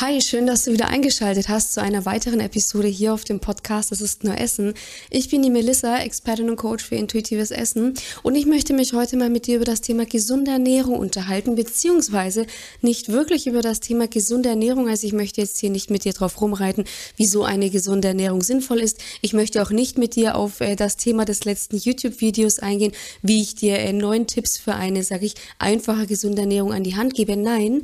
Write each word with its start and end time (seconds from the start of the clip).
Hi, 0.00 0.20
schön, 0.20 0.48
dass 0.48 0.64
du 0.64 0.72
wieder 0.72 0.88
eingeschaltet 0.88 1.48
hast 1.48 1.72
zu 1.72 1.80
einer 1.80 2.04
weiteren 2.04 2.40
Episode 2.40 2.88
hier 2.88 3.14
auf 3.14 3.22
dem 3.22 3.38
Podcast 3.38 3.92
Das 3.92 4.00
ist 4.00 4.24
nur 4.24 4.36
Essen. 4.36 4.74
Ich 5.08 5.30
bin 5.30 5.40
die 5.40 5.50
Melissa, 5.50 5.98
Expertin 5.98 6.50
und 6.50 6.56
Coach 6.56 6.82
für 6.82 6.96
intuitives 6.96 7.52
Essen 7.52 7.94
und 8.24 8.34
ich 8.34 8.44
möchte 8.44 8.72
mich 8.72 8.92
heute 8.92 9.16
mal 9.16 9.30
mit 9.30 9.46
dir 9.46 9.54
über 9.54 9.64
das 9.64 9.82
Thema 9.82 10.04
gesunde 10.04 10.50
Ernährung 10.50 10.98
unterhalten, 10.98 11.54
beziehungsweise 11.54 12.46
nicht 12.82 13.10
wirklich 13.10 13.46
über 13.46 13.62
das 13.62 13.78
Thema 13.78 14.08
gesunde 14.08 14.48
Ernährung. 14.48 14.88
Also 14.88 15.06
ich 15.06 15.12
möchte 15.12 15.40
jetzt 15.40 15.60
hier 15.60 15.70
nicht 15.70 15.90
mit 15.90 16.02
dir 16.02 16.12
drauf 16.12 16.40
rumreiten, 16.40 16.86
wieso 17.16 17.44
eine 17.44 17.70
gesunde 17.70 18.08
Ernährung 18.08 18.42
sinnvoll 18.42 18.80
ist. 18.80 18.98
Ich 19.20 19.32
möchte 19.32 19.62
auch 19.62 19.70
nicht 19.70 19.96
mit 19.96 20.16
dir 20.16 20.34
auf 20.34 20.60
äh, 20.60 20.74
das 20.74 20.96
Thema 20.96 21.24
des 21.24 21.44
letzten 21.44 21.76
YouTube-Videos 21.76 22.58
eingehen, 22.58 22.90
wie 23.22 23.40
ich 23.40 23.54
dir 23.54 23.78
äh, 23.78 23.92
neun 23.92 24.26
Tipps 24.26 24.58
für 24.58 24.74
eine, 24.74 25.04
sage 25.04 25.26
ich, 25.26 25.36
einfache 25.60 26.08
gesunde 26.08 26.42
Ernährung 26.42 26.72
an 26.72 26.82
die 26.82 26.96
Hand 26.96 27.14
gebe. 27.14 27.36
Nein, 27.36 27.82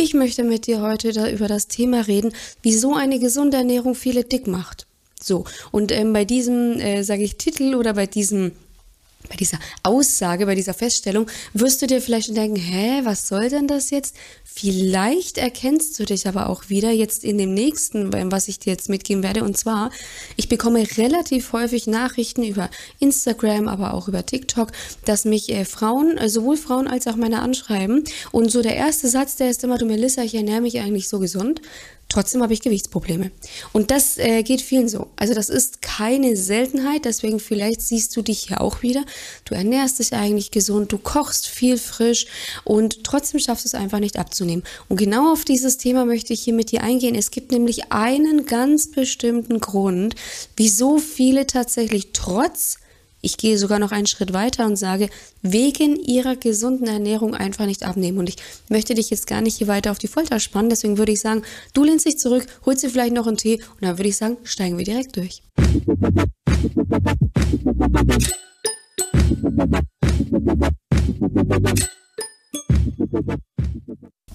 ich 0.00 0.14
möchte 0.14 0.44
mit 0.44 0.66
dir 0.66 0.80
heute 0.80 1.12
da 1.12 1.28
über 1.28 1.46
das 1.46 1.68
Thema 1.68 2.00
reden, 2.06 2.32
wieso 2.62 2.94
eine 2.94 3.18
gesunde 3.18 3.58
Ernährung 3.58 3.94
viele 3.94 4.24
dick 4.24 4.46
macht. 4.46 4.86
So, 5.22 5.44
und 5.70 5.92
ähm, 5.92 6.14
bei 6.14 6.24
diesem, 6.24 6.80
äh, 6.80 7.02
sage 7.02 7.22
ich, 7.22 7.36
Titel 7.36 7.74
oder 7.74 7.92
bei 7.92 8.06
diesem 8.06 8.52
bei 9.30 9.36
dieser 9.36 9.58
Aussage, 9.82 10.44
bei 10.44 10.54
dieser 10.54 10.74
Feststellung, 10.74 11.26
wirst 11.54 11.80
du 11.80 11.86
dir 11.86 12.02
vielleicht 12.02 12.36
denken, 12.36 12.56
hä, 12.56 13.00
was 13.04 13.28
soll 13.28 13.48
denn 13.48 13.66
das 13.66 13.90
jetzt? 13.90 14.14
Vielleicht 14.44 15.38
erkennst 15.38 15.98
du 15.98 16.04
dich 16.04 16.26
aber 16.26 16.50
auch 16.50 16.68
wieder 16.68 16.90
jetzt 16.90 17.24
in 17.24 17.38
dem 17.38 17.54
nächsten, 17.54 18.12
was 18.30 18.48
ich 18.48 18.58
dir 18.58 18.72
jetzt 18.72 18.88
mitgeben 18.88 19.22
werde. 19.22 19.44
Und 19.44 19.56
zwar, 19.56 19.90
ich 20.36 20.48
bekomme 20.48 20.84
relativ 20.98 21.52
häufig 21.52 21.86
Nachrichten 21.86 22.42
über 22.42 22.68
Instagram, 22.98 23.68
aber 23.68 23.94
auch 23.94 24.08
über 24.08 24.26
TikTok, 24.26 24.72
dass 25.04 25.24
mich 25.24 25.48
äh, 25.50 25.64
Frauen, 25.64 26.18
äh, 26.18 26.28
sowohl 26.28 26.56
Frauen 26.56 26.88
als 26.88 27.06
auch 27.06 27.16
Männer 27.16 27.42
anschreiben. 27.42 28.04
Und 28.32 28.50
so 28.50 28.60
der 28.60 28.74
erste 28.74 29.08
Satz, 29.08 29.36
der 29.36 29.50
ist 29.50 29.62
immer, 29.62 29.78
du 29.78 29.86
Melissa, 29.86 30.22
ich 30.22 30.34
ernähre 30.34 30.60
mich 30.60 30.80
eigentlich 30.80 31.08
so 31.08 31.20
gesund. 31.20 31.62
Trotzdem 32.10 32.42
habe 32.42 32.52
ich 32.52 32.60
Gewichtsprobleme. 32.60 33.30
Und 33.72 33.92
das 33.92 34.18
äh, 34.18 34.42
geht 34.42 34.60
vielen 34.60 34.88
so. 34.88 35.06
Also 35.14 35.32
das 35.32 35.48
ist 35.48 35.80
keine 35.80 36.36
Seltenheit, 36.36 37.04
deswegen 37.04 37.38
vielleicht 37.38 37.80
siehst 37.80 38.16
du 38.16 38.22
dich 38.22 38.40
hier 38.48 38.60
auch 38.60 38.82
wieder. 38.82 39.04
Du 39.44 39.54
ernährst 39.54 40.00
dich 40.00 40.12
eigentlich 40.12 40.50
gesund, 40.50 40.90
du 40.90 40.98
kochst 40.98 41.46
viel 41.46 41.78
frisch 41.78 42.26
und 42.64 43.04
trotzdem 43.04 43.38
schaffst 43.38 43.64
du 43.64 43.68
es 43.68 43.74
einfach 43.74 44.00
nicht 44.00 44.18
abzunehmen. 44.18 44.64
Und 44.88 44.96
genau 44.96 45.32
auf 45.32 45.44
dieses 45.44 45.78
Thema 45.78 46.04
möchte 46.04 46.32
ich 46.32 46.42
hier 46.42 46.54
mit 46.54 46.72
dir 46.72 46.82
eingehen. 46.82 47.14
Es 47.14 47.30
gibt 47.30 47.52
nämlich 47.52 47.92
einen 47.92 48.44
ganz 48.44 48.90
bestimmten 48.90 49.60
Grund, 49.60 50.16
wieso 50.56 50.98
viele 50.98 51.46
tatsächlich 51.46 52.08
trotz 52.12 52.78
ich 53.20 53.36
gehe 53.36 53.58
sogar 53.58 53.78
noch 53.78 53.92
einen 53.92 54.06
Schritt 54.06 54.32
weiter 54.32 54.66
und 54.66 54.76
sage, 54.76 55.08
wegen 55.42 55.96
ihrer 55.96 56.36
gesunden 56.36 56.86
Ernährung 56.86 57.34
einfach 57.34 57.66
nicht 57.66 57.84
abnehmen. 57.84 58.18
Und 58.18 58.28
ich 58.28 58.36
möchte 58.68 58.94
dich 58.94 59.10
jetzt 59.10 59.26
gar 59.26 59.40
nicht 59.40 59.58
hier 59.58 59.68
weiter 59.68 59.90
auf 59.90 59.98
die 59.98 60.08
Folter 60.08 60.40
spannen. 60.40 60.70
Deswegen 60.70 60.98
würde 60.98 61.12
ich 61.12 61.20
sagen, 61.20 61.42
du 61.74 61.84
lehnst 61.84 62.06
dich 62.06 62.18
zurück, 62.18 62.46
holst 62.64 62.82
dir 62.82 62.90
vielleicht 62.90 63.14
noch 63.14 63.26
einen 63.26 63.36
Tee 63.36 63.56
und 63.56 63.82
dann 63.82 63.98
würde 63.98 64.08
ich 64.08 64.16
sagen, 64.16 64.38
steigen 64.44 64.78
wir 64.78 64.84
direkt 64.84 65.16
durch. 65.16 65.42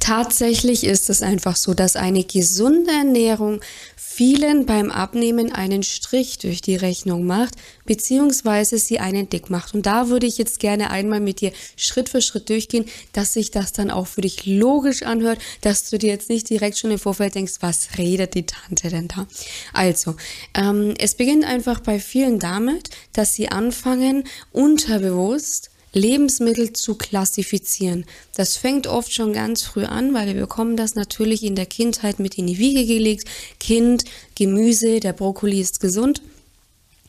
Tatsächlich 0.06 0.84
ist 0.84 1.10
es 1.10 1.24
einfach 1.24 1.56
so, 1.56 1.74
dass 1.74 1.96
eine 1.96 2.24
gesunde 2.24 2.92
Ernährung 2.92 3.60
vielen 3.98 4.68
beim 4.68 4.92
Abnehmen 4.92 5.52
einen 5.52 5.82
Strich 5.82 6.38
durch 6.38 6.62
die 6.62 6.76
Rechnung 6.76 7.26
macht, 7.26 7.56
beziehungsweise 7.86 8.78
sie 8.78 9.00
einen 9.00 9.30
dick 9.30 9.50
macht. 9.50 9.74
Und 9.74 9.88
da 9.88 10.08
würde 10.08 10.28
ich 10.28 10.38
jetzt 10.38 10.60
gerne 10.60 10.92
einmal 10.92 11.22
mit 11.22 11.42
dir 11.42 11.52
Schritt 11.76 12.10
für 12.10 12.22
Schritt 12.22 12.50
durchgehen, 12.50 12.86
dass 13.14 13.34
sich 13.34 13.50
das 13.50 13.74
dann 13.74 13.90
auch 13.90 14.06
für 14.06 14.22
dich 14.22 14.46
logisch 14.46 15.02
anhört, 15.02 15.40
dass 15.62 15.90
du 15.90 15.98
dir 15.98 16.12
jetzt 16.12 16.30
nicht 16.30 16.52
direkt 16.52 16.78
schon 16.78 16.92
im 16.92 17.00
Vorfeld 17.00 17.34
denkst, 17.34 17.56
was 17.62 17.98
redet 17.98 18.36
die 18.36 18.46
Tante 18.46 18.90
denn 18.90 19.08
da? 19.08 19.26
Also, 19.74 20.16
ähm, 20.54 20.94
es 21.00 21.16
beginnt 21.16 21.46
einfach 21.46 21.80
bei 21.80 22.00
vielen 22.00 22.38
damit, 22.38 22.92
dass 23.14 23.34
sie 23.34 23.50
anfangen, 23.50 24.26
unterbewusst 24.52 25.72
Lebensmittel 25.96 26.74
zu 26.74 26.96
klassifizieren. 26.96 28.06
Das 28.36 28.58
fängt 28.58 28.86
oft 28.86 29.14
schon 29.14 29.34
ganz 29.34 29.64
früh 29.64 29.86
an, 29.86 30.14
weil 30.14 30.28
wir 30.28 30.42
bekommen 30.42 30.76
das 30.76 30.96
natürlich 30.96 31.44
in 31.44 31.56
der 31.56 31.66
Kindheit 31.66 32.20
mit 32.20 32.38
in 32.38 32.48
die 32.48 32.60
Wiege 32.60 32.86
gelegt. 32.86 33.28
Kind, 33.60 34.04
Gemüse, 34.36 35.00
der 35.00 35.14
Brokkoli 35.14 35.60
ist 35.60 35.80
gesund 35.80 36.22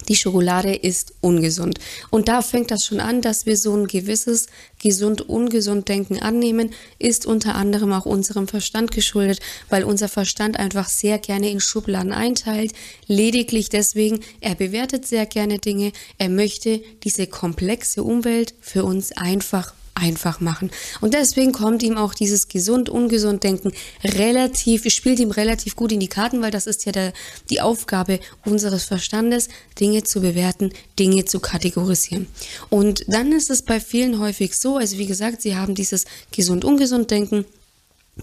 die 0.08 0.16
Schokolade 0.16 0.74
ist 0.74 1.14
ungesund. 1.20 1.78
Und 2.10 2.28
da 2.28 2.42
fängt 2.42 2.70
das 2.70 2.84
schon 2.84 3.00
an, 3.00 3.22
dass 3.22 3.46
wir 3.46 3.56
so 3.56 3.74
ein 3.76 3.86
gewisses 3.86 4.46
gesund-ungesund 4.80 5.88
Denken 5.88 6.18
annehmen, 6.20 6.70
ist 6.98 7.26
unter 7.26 7.54
anderem 7.54 7.92
auch 7.92 8.06
unserem 8.06 8.48
Verstand 8.48 8.90
geschuldet, 8.90 9.40
weil 9.68 9.84
unser 9.84 10.08
Verstand 10.08 10.58
einfach 10.58 10.88
sehr 10.88 11.18
gerne 11.18 11.50
in 11.50 11.60
Schubladen 11.60 12.12
einteilt. 12.12 12.72
Lediglich 13.06 13.68
deswegen, 13.68 14.20
er 14.40 14.54
bewertet 14.54 15.06
sehr 15.06 15.26
gerne 15.26 15.58
Dinge, 15.58 15.92
er 16.18 16.28
möchte 16.28 16.82
diese 17.04 17.26
komplexe 17.26 18.02
Umwelt 18.02 18.54
für 18.60 18.84
uns 18.84 19.12
einfach 19.12 19.74
einfach 19.96 20.40
machen. 20.40 20.70
Und 21.00 21.14
deswegen 21.14 21.52
kommt 21.52 21.82
ihm 21.82 21.96
auch 21.96 22.14
dieses 22.14 22.48
gesund-ungesund 22.48 23.42
Denken 23.42 23.72
relativ, 24.04 24.88
spielt 24.92 25.18
ihm 25.18 25.30
relativ 25.30 25.74
gut 25.74 25.92
in 25.92 26.00
die 26.00 26.08
Karten, 26.08 26.42
weil 26.42 26.50
das 26.50 26.66
ist 26.66 26.84
ja 26.84 26.92
der, 26.92 27.12
die 27.50 27.60
Aufgabe 27.60 28.20
unseres 28.44 28.84
Verstandes, 28.84 29.48
Dinge 29.80 30.04
zu 30.04 30.20
bewerten, 30.20 30.72
Dinge 30.98 31.24
zu 31.24 31.40
kategorisieren. 31.40 32.26
Und 32.68 33.04
dann 33.08 33.32
ist 33.32 33.50
es 33.50 33.62
bei 33.62 33.80
vielen 33.80 34.20
häufig 34.20 34.56
so, 34.56 34.76
also 34.76 34.98
wie 34.98 35.06
gesagt, 35.06 35.42
sie 35.42 35.56
haben 35.56 35.74
dieses 35.74 36.04
gesund-ungesund 36.30 37.10
Denken, 37.10 37.46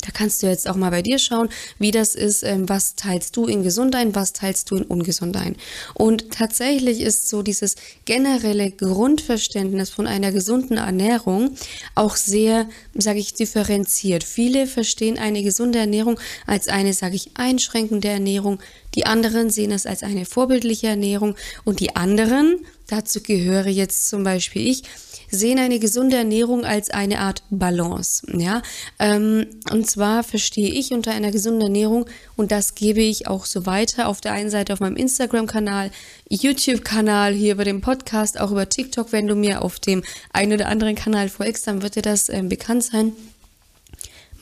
da 0.01 0.09
kannst 0.11 0.41
du 0.41 0.47
jetzt 0.47 0.67
auch 0.67 0.75
mal 0.75 0.89
bei 0.89 1.03
dir 1.03 1.19
schauen, 1.19 1.49
wie 1.77 1.91
das 1.91 2.15
ist, 2.15 2.41
ähm, 2.41 2.67
was 2.67 2.95
teilst 2.95 3.37
du 3.37 3.45
in 3.45 3.61
gesund 3.61 3.95
ein, 3.95 4.15
was 4.15 4.33
teilst 4.33 4.71
du 4.71 4.77
in 4.77 4.83
ungesund 4.83 5.37
ein. 5.37 5.55
Und 5.93 6.31
tatsächlich 6.31 7.01
ist 7.01 7.29
so 7.29 7.43
dieses 7.43 7.75
generelle 8.05 8.71
Grundverständnis 8.71 9.91
von 9.91 10.07
einer 10.07 10.31
gesunden 10.31 10.77
Ernährung 10.77 11.55
auch 11.93 12.15
sehr, 12.15 12.67
sage 12.95 13.19
ich, 13.19 13.35
differenziert. 13.35 14.23
Viele 14.23 14.65
verstehen 14.65 15.19
eine 15.19 15.43
gesunde 15.43 15.77
Ernährung 15.77 16.19
als 16.47 16.69
eine, 16.69 16.93
sage 16.93 17.15
ich, 17.15 17.29
einschränkende 17.35 18.07
Ernährung. 18.07 18.59
Die 18.95 19.05
anderen 19.05 19.51
sehen 19.51 19.71
es 19.71 19.85
als 19.85 20.01
eine 20.01 20.25
vorbildliche 20.25 20.87
Ernährung 20.87 21.35
und 21.65 21.79
die 21.79 21.95
anderen, 21.95 22.65
dazu 22.93 23.21
gehöre 23.21 23.67
jetzt 23.67 24.09
zum 24.09 24.23
Beispiel 24.23 24.67
ich, 24.67 24.83
sehen 25.31 25.57
eine 25.57 25.79
gesunde 25.79 26.17
Ernährung 26.17 26.63
als 26.63 26.91
eine 26.91 27.19
Art 27.19 27.43
Balance. 27.49 28.25
Ja, 28.37 28.61
ähm, 28.99 29.47
und 29.71 29.89
zwar 29.89 30.23
verstehe 30.23 30.71
ich 30.71 30.91
unter 30.91 31.11
einer 31.11 31.31
gesunden 31.31 31.61
Ernährung 31.61 32.05
und 32.35 32.51
das 32.51 32.75
gebe 32.75 33.01
ich 33.01 33.27
auch 33.27 33.45
so 33.45 33.65
weiter. 33.65 34.07
Auf 34.07 34.21
der 34.21 34.33
einen 34.33 34.51
Seite 34.51 34.73
auf 34.73 34.79
meinem 34.79 34.95
Instagram-Kanal, 34.95 35.91
YouTube-Kanal, 36.29 37.33
hier 37.33 37.53
über 37.53 37.65
dem 37.65 37.81
Podcast, 37.81 38.39
auch 38.39 38.51
über 38.51 38.69
TikTok. 38.69 39.11
Wenn 39.11 39.27
du 39.27 39.35
mir 39.35 39.63
auf 39.63 39.79
dem 39.79 40.03
einen 40.31 40.53
oder 40.53 40.67
anderen 40.67 40.95
Kanal 40.95 41.29
folgst, 41.29 41.65
dann 41.65 41.81
wird 41.81 41.95
dir 41.95 42.03
das 42.03 42.29
ähm, 42.29 42.49
bekannt 42.49 42.83
sein. 42.83 43.13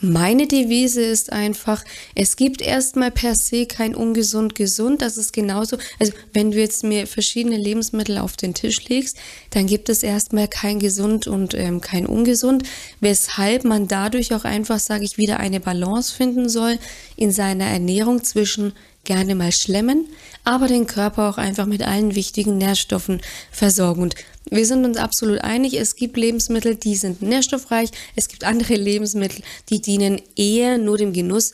Meine 0.03 0.47
Devise 0.47 1.03
ist 1.03 1.31
einfach, 1.31 1.85
es 2.15 2.35
gibt 2.35 2.63
erstmal 2.63 3.11
per 3.11 3.35
se 3.35 3.67
kein 3.67 3.93
ungesund 3.93 4.55
gesund. 4.55 5.03
Das 5.03 5.15
ist 5.15 5.31
genauso. 5.31 5.77
Also 5.99 6.13
wenn 6.33 6.49
du 6.49 6.57
jetzt 6.57 6.83
mir 6.83 7.05
verschiedene 7.05 7.57
Lebensmittel 7.57 8.17
auf 8.17 8.35
den 8.35 8.55
Tisch 8.55 8.83
legst, 8.89 9.17
dann 9.51 9.67
gibt 9.67 9.89
es 9.89 10.01
erstmal 10.01 10.47
kein 10.47 10.79
gesund 10.79 11.27
und 11.27 11.53
ähm, 11.53 11.81
kein 11.81 12.07
ungesund, 12.07 12.63
weshalb 12.99 13.63
man 13.63 13.87
dadurch 13.87 14.33
auch 14.33 14.43
einfach, 14.43 14.79
sage 14.79 15.05
ich, 15.05 15.19
wieder 15.19 15.39
eine 15.39 15.59
Balance 15.59 16.15
finden 16.15 16.49
soll 16.49 16.79
in 17.15 17.31
seiner 17.31 17.65
Ernährung 17.65 18.23
zwischen 18.23 18.73
gerne 19.03 19.35
mal 19.35 19.51
schlemmen, 19.51 20.07
aber 20.43 20.67
den 20.67 20.87
Körper 20.87 21.29
auch 21.29 21.37
einfach 21.37 21.65
mit 21.65 21.83
allen 21.83 22.15
wichtigen 22.15 22.57
Nährstoffen 22.57 23.21
versorgen. 23.51 24.01
Und 24.01 24.15
wir 24.49 24.65
sind 24.65 24.85
uns 24.85 24.97
absolut 24.97 25.41
einig, 25.41 25.75
es 25.79 25.95
gibt 25.95 26.17
Lebensmittel, 26.17 26.75
die 26.75 26.95
sind 26.95 27.21
nährstoffreich, 27.21 27.91
es 28.15 28.27
gibt 28.27 28.43
andere 28.43 28.75
Lebensmittel, 28.75 29.43
die 29.69 29.81
dienen 29.81 30.21
eher 30.35 30.77
nur 30.77 30.97
dem 30.97 31.13
Genuss. 31.13 31.53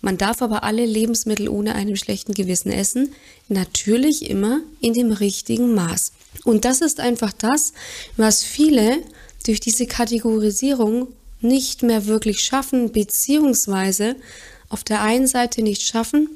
Man 0.00 0.16
darf 0.16 0.42
aber 0.42 0.62
alle 0.62 0.86
Lebensmittel 0.86 1.48
ohne 1.48 1.74
einem 1.74 1.96
schlechten 1.96 2.32
Gewissen 2.32 2.70
essen, 2.70 3.12
natürlich 3.48 4.30
immer 4.30 4.60
in 4.80 4.92
dem 4.92 5.10
richtigen 5.10 5.74
Maß. 5.74 6.12
Und 6.44 6.64
das 6.64 6.80
ist 6.80 7.00
einfach 7.00 7.32
das, 7.32 7.72
was 8.16 8.44
viele 8.44 9.02
durch 9.44 9.58
diese 9.58 9.86
Kategorisierung 9.86 11.08
nicht 11.40 11.82
mehr 11.82 12.06
wirklich 12.06 12.40
schaffen, 12.40 12.92
beziehungsweise 12.92 14.16
auf 14.68 14.84
der 14.84 15.02
einen 15.02 15.26
Seite 15.26 15.62
nicht 15.62 15.82
schaffen, 15.82 16.28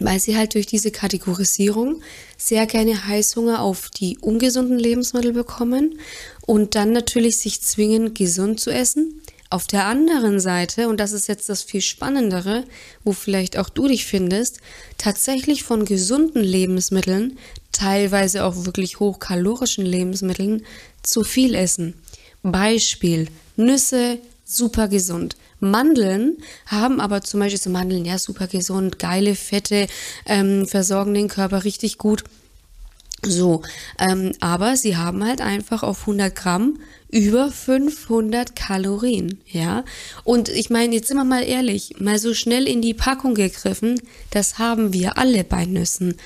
weil 0.00 0.20
sie 0.20 0.36
halt 0.36 0.54
durch 0.54 0.66
diese 0.66 0.90
Kategorisierung 0.90 2.02
sehr 2.36 2.66
gerne 2.66 3.06
Heißhunger 3.06 3.60
auf 3.60 3.90
die 3.90 4.18
ungesunden 4.18 4.78
Lebensmittel 4.78 5.32
bekommen 5.32 5.98
und 6.46 6.74
dann 6.74 6.92
natürlich 6.92 7.38
sich 7.38 7.60
zwingen, 7.62 8.14
gesund 8.14 8.60
zu 8.60 8.70
essen. 8.70 9.20
Auf 9.50 9.66
der 9.66 9.86
anderen 9.86 10.40
Seite, 10.40 10.88
und 10.88 10.98
das 10.98 11.12
ist 11.12 11.28
jetzt 11.28 11.48
das 11.48 11.62
viel 11.62 11.80
Spannendere, 11.80 12.64
wo 13.04 13.12
vielleicht 13.12 13.56
auch 13.56 13.68
du 13.68 13.86
dich 13.86 14.04
findest, 14.04 14.58
tatsächlich 14.98 15.62
von 15.62 15.84
gesunden 15.84 16.42
Lebensmitteln, 16.42 17.38
teilweise 17.70 18.44
auch 18.44 18.64
wirklich 18.64 18.98
hochkalorischen 18.98 19.86
Lebensmitteln, 19.86 20.64
zu 21.02 21.22
viel 21.22 21.54
essen. 21.54 21.94
Beispiel 22.42 23.28
Nüsse, 23.56 24.18
super 24.44 24.88
gesund. 24.88 25.36
Mandeln 25.60 26.38
haben 26.66 27.00
aber 27.00 27.22
zum 27.22 27.40
Beispiel 27.40 27.60
so 27.60 27.70
Mandeln, 27.70 28.04
ja, 28.04 28.18
super 28.18 28.46
gesund, 28.46 28.98
geile 28.98 29.34
Fette, 29.34 29.86
ähm, 30.26 30.66
versorgen 30.66 31.14
den 31.14 31.28
Körper 31.28 31.64
richtig 31.64 31.98
gut. 31.98 32.24
So, 33.26 33.62
ähm, 33.98 34.32
aber 34.40 34.76
sie 34.76 34.96
haben 34.96 35.24
halt 35.24 35.40
einfach 35.40 35.82
auf 35.82 36.02
100 36.02 36.34
Gramm 36.34 36.78
über 37.14 37.52
500 37.52 38.56
Kalorien, 38.56 39.40
ja. 39.46 39.84
Und 40.24 40.48
ich 40.48 40.68
meine, 40.68 40.96
jetzt 40.96 41.06
sind 41.06 41.16
wir 41.16 41.22
mal 41.22 41.44
ehrlich, 41.44 41.94
mal 42.00 42.18
so 42.18 42.34
schnell 42.34 42.66
in 42.66 42.82
die 42.82 42.92
Packung 42.92 43.36
gegriffen, 43.36 44.00
das 44.30 44.58
haben 44.58 44.92
wir 44.92 45.16
alle 45.16 45.44
bei 45.44 45.64
Nüssen. 45.64 46.16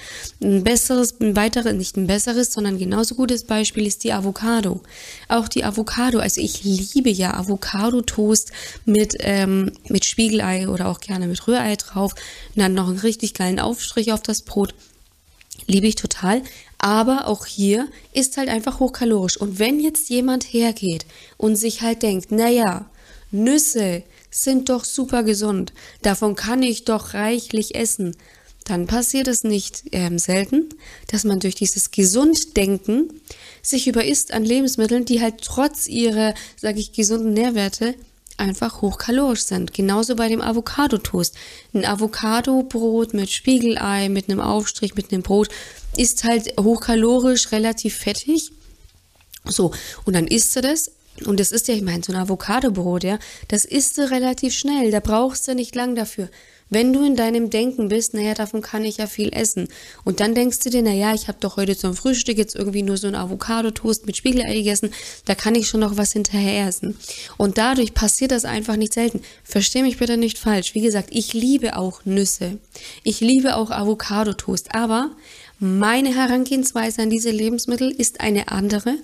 Ein 0.42 0.64
besseres, 0.64 1.20
ein 1.20 1.36
weiteres, 1.36 1.74
nicht 1.74 1.98
ein 1.98 2.06
besseres, 2.06 2.54
sondern 2.54 2.78
genauso 2.78 3.16
gutes 3.16 3.44
Beispiel 3.44 3.86
ist 3.86 4.02
die 4.02 4.14
Avocado. 4.14 4.80
Auch 5.28 5.48
die 5.48 5.62
Avocado, 5.62 6.20
also 6.20 6.40
ich 6.40 6.64
liebe 6.64 7.10
ja 7.10 7.34
Avocado-Toast 7.34 8.50
mit, 8.86 9.14
ähm, 9.20 9.72
mit 9.90 10.06
Spiegelei 10.06 10.70
oder 10.70 10.88
auch 10.88 11.00
gerne 11.00 11.26
mit 11.26 11.46
Rührei 11.46 11.76
drauf 11.76 12.14
und 12.56 12.62
dann 12.62 12.72
noch 12.72 12.88
einen 12.88 12.98
richtig 12.98 13.34
geilen 13.34 13.60
Aufstrich 13.60 14.14
auf 14.14 14.22
das 14.22 14.40
Brot. 14.40 14.74
Liebe 15.66 15.86
ich 15.86 15.96
total. 15.96 16.42
Aber 16.78 17.26
auch 17.26 17.44
hier 17.44 17.88
ist 18.12 18.36
halt 18.36 18.48
einfach 18.48 18.78
hochkalorisch. 18.80 19.36
Und 19.36 19.58
wenn 19.58 19.80
jetzt 19.80 20.08
jemand 20.10 20.44
hergeht 20.44 21.06
und 21.36 21.56
sich 21.56 21.82
halt 21.82 22.02
denkt, 22.02 22.30
naja, 22.30 22.88
Nüsse 23.30 24.02
sind 24.30 24.68
doch 24.68 24.84
super 24.84 25.24
gesund, 25.24 25.72
davon 26.02 26.34
kann 26.36 26.62
ich 26.62 26.84
doch 26.84 27.14
reichlich 27.14 27.74
essen, 27.74 28.16
dann 28.64 28.86
passiert 28.86 29.28
es 29.28 29.44
nicht 29.44 29.84
ähm, 29.92 30.18
selten, 30.18 30.68
dass 31.10 31.24
man 31.24 31.40
durch 31.40 31.54
dieses 31.54 31.90
Gesunddenken 31.90 33.20
sich 33.62 33.88
überisst 33.88 34.32
an 34.32 34.44
Lebensmitteln, 34.44 35.04
die 35.04 35.22
halt 35.22 35.40
trotz 35.42 35.88
ihrer, 35.88 36.34
sage 36.56 36.78
ich, 36.78 36.92
gesunden 36.92 37.32
Nährwerte 37.32 37.94
einfach 38.38 38.80
hochkalorisch 38.80 39.44
sind. 39.44 39.74
Genauso 39.74 40.16
bei 40.16 40.28
dem 40.28 40.40
Avocado-Toast. 40.40 41.34
Ein 41.74 41.84
Avocado-Brot 41.84 43.14
mit 43.14 43.30
Spiegelei, 43.30 44.08
mit 44.08 44.28
einem 44.28 44.40
Aufstrich, 44.40 44.94
mit 44.94 45.12
einem 45.12 45.22
Brot 45.22 45.48
ist 45.96 46.24
halt 46.24 46.58
hochkalorisch, 46.58 47.52
relativ 47.52 47.96
fettig. 47.96 48.52
So, 49.44 49.72
und 50.04 50.14
dann 50.14 50.26
isst 50.26 50.54
du 50.56 50.60
das. 50.60 50.92
Und 51.24 51.40
das 51.40 51.50
ist 51.50 51.66
ja, 51.68 51.74
ich 51.74 51.82
meine, 51.82 52.02
so 52.04 52.12
ein 52.12 52.18
Avocado-Brot, 52.18 53.02
ja, 53.02 53.18
das 53.48 53.64
isst 53.64 53.98
du 53.98 54.10
relativ 54.10 54.54
schnell. 54.54 54.90
Da 54.90 55.00
brauchst 55.00 55.48
du 55.48 55.54
nicht 55.54 55.74
lang 55.74 55.96
dafür. 55.96 56.28
Wenn 56.70 56.92
du 56.92 57.04
in 57.04 57.16
deinem 57.16 57.50
Denken 57.50 57.88
bist, 57.88 58.14
naja, 58.14 58.34
davon 58.34 58.60
kann 58.60 58.84
ich 58.84 58.98
ja 58.98 59.06
viel 59.06 59.30
essen. 59.32 59.68
Und 60.04 60.20
dann 60.20 60.34
denkst 60.34 60.58
du 60.60 60.70
dir, 60.70 60.82
naja, 60.82 61.14
ich 61.14 61.28
habe 61.28 61.38
doch 61.40 61.56
heute 61.56 61.76
zum 61.76 61.94
Frühstück 61.94 62.36
jetzt 62.36 62.54
irgendwie 62.54 62.82
nur 62.82 62.96
so 62.96 63.06
ein 63.06 63.14
Avocado-Toast 63.14 64.06
mit 64.06 64.16
Spiegelei 64.16 64.54
gegessen, 64.54 64.92
da 65.24 65.34
kann 65.34 65.54
ich 65.54 65.68
schon 65.68 65.80
noch 65.80 65.96
was 65.96 66.12
hinterher 66.12 66.66
essen. 66.68 66.96
Und 67.36 67.58
dadurch 67.58 67.94
passiert 67.94 68.30
das 68.30 68.44
einfach 68.44 68.76
nicht 68.76 68.94
selten. 68.94 69.22
Versteh 69.44 69.82
mich 69.82 69.98
bitte 69.98 70.16
nicht 70.16 70.38
falsch. 70.38 70.74
Wie 70.74 70.82
gesagt, 70.82 71.08
ich 71.12 71.32
liebe 71.32 71.76
auch 71.76 72.04
Nüsse. 72.04 72.58
Ich 73.02 73.20
liebe 73.20 73.56
auch 73.56 73.70
Avocado-Toast. 73.70 74.74
Aber 74.74 75.10
meine 75.60 76.14
Herangehensweise 76.14 77.02
an 77.02 77.10
diese 77.10 77.30
Lebensmittel 77.30 77.90
ist 77.90 78.20
eine 78.20 78.48
andere, 78.48 78.94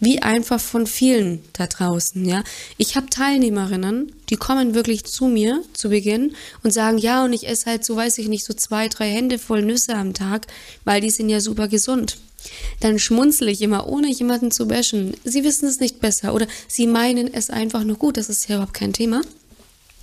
wie 0.00 0.20
einfach 0.20 0.60
von 0.60 0.88
vielen 0.88 1.40
da 1.52 1.68
draußen, 1.68 2.24
ja. 2.24 2.42
Ich 2.78 2.96
habe 2.96 3.08
Teilnehmerinnen, 3.10 4.12
die 4.28 4.36
kommen 4.36 4.74
wirklich 4.74 5.04
zu 5.04 5.26
mir 5.26 5.62
zu 5.72 5.88
Beginn 5.88 6.34
und 6.64 6.72
sagen, 6.72 6.98
ja, 6.98 7.24
und 7.24 7.32
ich 7.32 7.46
esse 7.46 7.66
halt 7.66 7.84
so, 7.84 7.94
weiß 7.94 8.18
ich 8.18 8.26
nicht, 8.26 8.44
so 8.44 8.54
zwei, 8.54 8.88
drei 8.88 9.08
Hände 9.08 9.38
voll 9.38 9.62
Nüsse 9.62 9.94
am 9.94 10.12
Tag, 10.12 10.48
weil 10.84 11.00
die 11.00 11.10
sind 11.10 11.28
ja 11.28 11.40
super 11.40 11.68
gesund. 11.68 12.18
Dann 12.80 12.98
schmunzle 12.98 13.50
ich 13.50 13.62
immer, 13.62 13.86
ohne 13.86 14.10
jemanden 14.10 14.50
zu 14.50 14.66
bashen. 14.66 15.14
Sie 15.24 15.44
wissen 15.44 15.68
es 15.68 15.78
nicht 15.78 16.00
besser 16.00 16.34
oder 16.34 16.48
sie 16.66 16.86
meinen 16.86 17.32
es 17.32 17.50
einfach 17.50 17.84
nur 17.84 17.96
gut, 17.96 18.16
das 18.16 18.28
ist 18.28 18.48
ja 18.48 18.56
überhaupt 18.56 18.74
kein 18.74 18.92
Thema. 18.92 19.22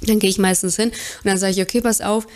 Dann 0.01 0.19
gehe 0.19 0.29
ich 0.29 0.37
meistens 0.37 0.75
hin 0.75 0.89
und 0.89 1.25
dann 1.25 1.39
sage 1.39 1.53
ich, 1.53 1.61
okay, 1.61 1.81
pass 1.81 2.01
auf, 2.01 2.27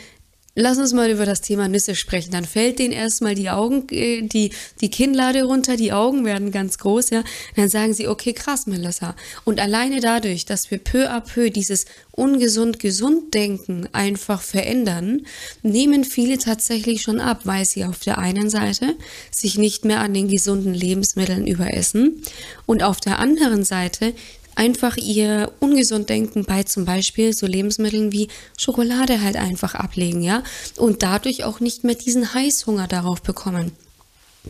Lass 0.53 0.77
uns 0.77 0.91
mal 0.91 1.09
über 1.09 1.25
das 1.25 1.39
Thema 1.39 1.69
Nüsse 1.69 1.95
sprechen. 1.95 2.31
Dann 2.31 2.43
fällt 2.43 2.79
denen 2.79 2.91
erstmal 2.91 3.35
die 3.35 3.49
Augen, 3.49 3.87
äh, 3.89 4.21
die, 4.21 4.51
die 4.81 4.89
Kinnlade 4.89 5.43
runter, 5.43 5.77
die 5.77 5.93
Augen 5.93 6.25
werden 6.25 6.51
ganz 6.51 6.77
groß, 6.77 7.11
ja. 7.11 7.23
dann 7.55 7.69
sagen 7.69 7.93
sie, 7.93 8.09
okay, 8.09 8.33
krass, 8.33 8.67
Melissa. 8.67 9.15
Und 9.45 9.61
alleine 9.61 10.01
dadurch, 10.01 10.45
dass 10.45 10.69
wir 10.69 10.77
peu 10.77 11.09
à 11.09 11.21
peu 11.21 11.49
dieses 11.51 11.85
ungesund-gesund-Denken 12.11 13.87
einfach 13.93 14.41
verändern, 14.41 15.25
nehmen 15.63 16.03
viele 16.03 16.37
tatsächlich 16.37 17.01
schon 17.01 17.21
ab, 17.21 17.41
weil 17.45 17.63
sie 17.63 17.85
auf 17.85 17.99
der 17.99 18.17
einen 18.17 18.49
Seite 18.49 18.95
sich 19.31 19.57
nicht 19.57 19.85
mehr 19.85 20.01
an 20.01 20.13
den 20.13 20.27
gesunden 20.27 20.73
Lebensmitteln 20.73 21.47
überessen 21.47 22.21
und 22.65 22.83
auf 22.83 22.99
der 22.99 23.19
anderen 23.19 23.63
Seite 23.63 24.13
einfach 24.55 24.97
ihr 24.97 25.51
ungesund 25.59 26.09
Denken 26.09 26.45
bei 26.45 26.63
zum 26.63 26.85
Beispiel 26.85 27.33
so 27.33 27.47
Lebensmitteln 27.47 28.11
wie 28.11 28.27
Schokolade 28.57 29.21
halt 29.21 29.35
einfach 29.35 29.75
ablegen, 29.75 30.21
ja, 30.21 30.43
und 30.77 31.03
dadurch 31.03 31.43
auch 31.43 31.59
nicht 31.59 31.83
mehr 31.83 31.95
diesen 31.95 32.33
Heißhunger 32.33 32.87
darauf 32.87 33.21
bekommen. 33.21 33.71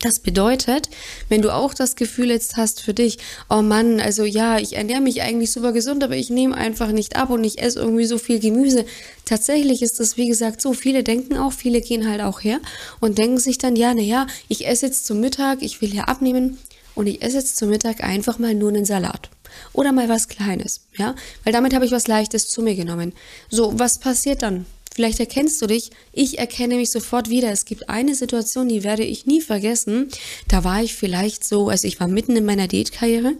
Das 0.00 0.20
bedeutet, 0.20 0.88
wenn 1.28 1.42
du 1.42 1.54
auch 1.54 1.74
das 1.74 1.96
Gefühl 1.96 2.30
jetzt 2.30 2.56
hast 2.56 2.80
für 2.80 2.94
dich, 2.94 3.18
oh 3.50 3.60
Mann, 3.60 4.00
also 4.00 4.24
ja, 4.24 4.58
ich 4.58 4.74
ernähre 4.74 5.02
mich 5.02 5.20
eigentlich 5.20 5.52
super 5.52 5.72
gesund, 5.72 6.02
aber 6.02 6.16
ich 6.16 6.30
nehme 6.30 6.56
einfach 6.56 6.92
nicht 6.92 7.14
ab 7.14 7.28
und 7.28 7.44
ich 7.44 7.60
esse 7.60 7.80
irgendwie 7.80 8.06
so 8.06 8.16
viel 8.16 8.40
Gemüse. 8.40 8.86
Tatsächlich 9.26 9.82
ist 9.82 10.00
das, 10.00 10.16
wie 10.16 10.28
gesagt, 10.28 10.62
so. 10.62 10.72
Viele 10.72 11.02
denken 11.02 11.36
auch, 11.36 11.52
viele 11.52 11.82
gehen 11.82 12.08
halt 12.08 12.22
auch 12.22 12.42
her 12.42 12.58
und 13.00 13.18
denken 13.18 13.38
sich 13.38 13.58
dann, 13.58 13.76
ja, 13.76 13.92
naja, 13.92 14.26
ich 14.48 14.66
esse 14.66 14.86
jetzt 14.86 15.04
zum 15.04 15.20
Mittag, 15.20 15.60
ich 15.60 15.82
will 15.82 15.94
ja 15.94 16.04
abnehmen 16.04 16.56
und 16.94 17.06
ich 17.06 17.20
esse 17.20 17.36
jetzt 17.36 17.58
zum 17.58 17.68
Mittag 17.68 18.02
einfach 18.02 18.38
mal 18.38 18.54
nur 18.54 18.70
einen 18.70 18.86
Salat. 18.86 19.28
Oder 19.72 19.92
mal 19.92 20.08
was 20.08 20.28
Kleines, 20.28 20.80
ja? 20.96 21.14
Weil 21.44 21.52
damit 21.52 21.74
habe 21.74 21.84
ich 21.84 21.92
was 21.92 22.08
Leichtes 22.08 22.48
zu 22.48 22.62
mir 22.62 22.74
genommen. 22.74 23.12
So, 23.50 23.78
was 23.78 23.98
passiert 23.98 24.42
dann? 24.42 24.66
Vielleicht 24.94 25.20
erkennst 25.20 25.60
du 25.62 25.66
dich. 25.66 25.90
Ich 26.12 26.38
erkenne 26.38 26.76
mich 26.76 26.90
sofort 26.90 27.30
wieder. 27.30 27.50
Es 27.50 27.64
gibt 27.64 27.88
eine 27.88 28.14
Situation, 28.14 28.68
die 28.68 28.84
werde 28.84 29.04
ich 29.04 29.26
nie 29.26 29.40
vergessen. 29.40 30.08
Da 30.48 30.64
war 30.64 30.82
ich 30.82 30.94
vielleicht 30.94 31.44
so, 31.44 31.70
also 31.70 31.88
ich 31.88 31.98
war 31.98 32.08
mitten 32.08 32.36
in 32.36 32.44
meiner 32.44 32.68
Diätkarriere. 32.68 33.32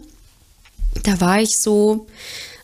Da 1.03 1.21
war 1.21 1.41
ich 1.41 1.57
so, 1.57 2.07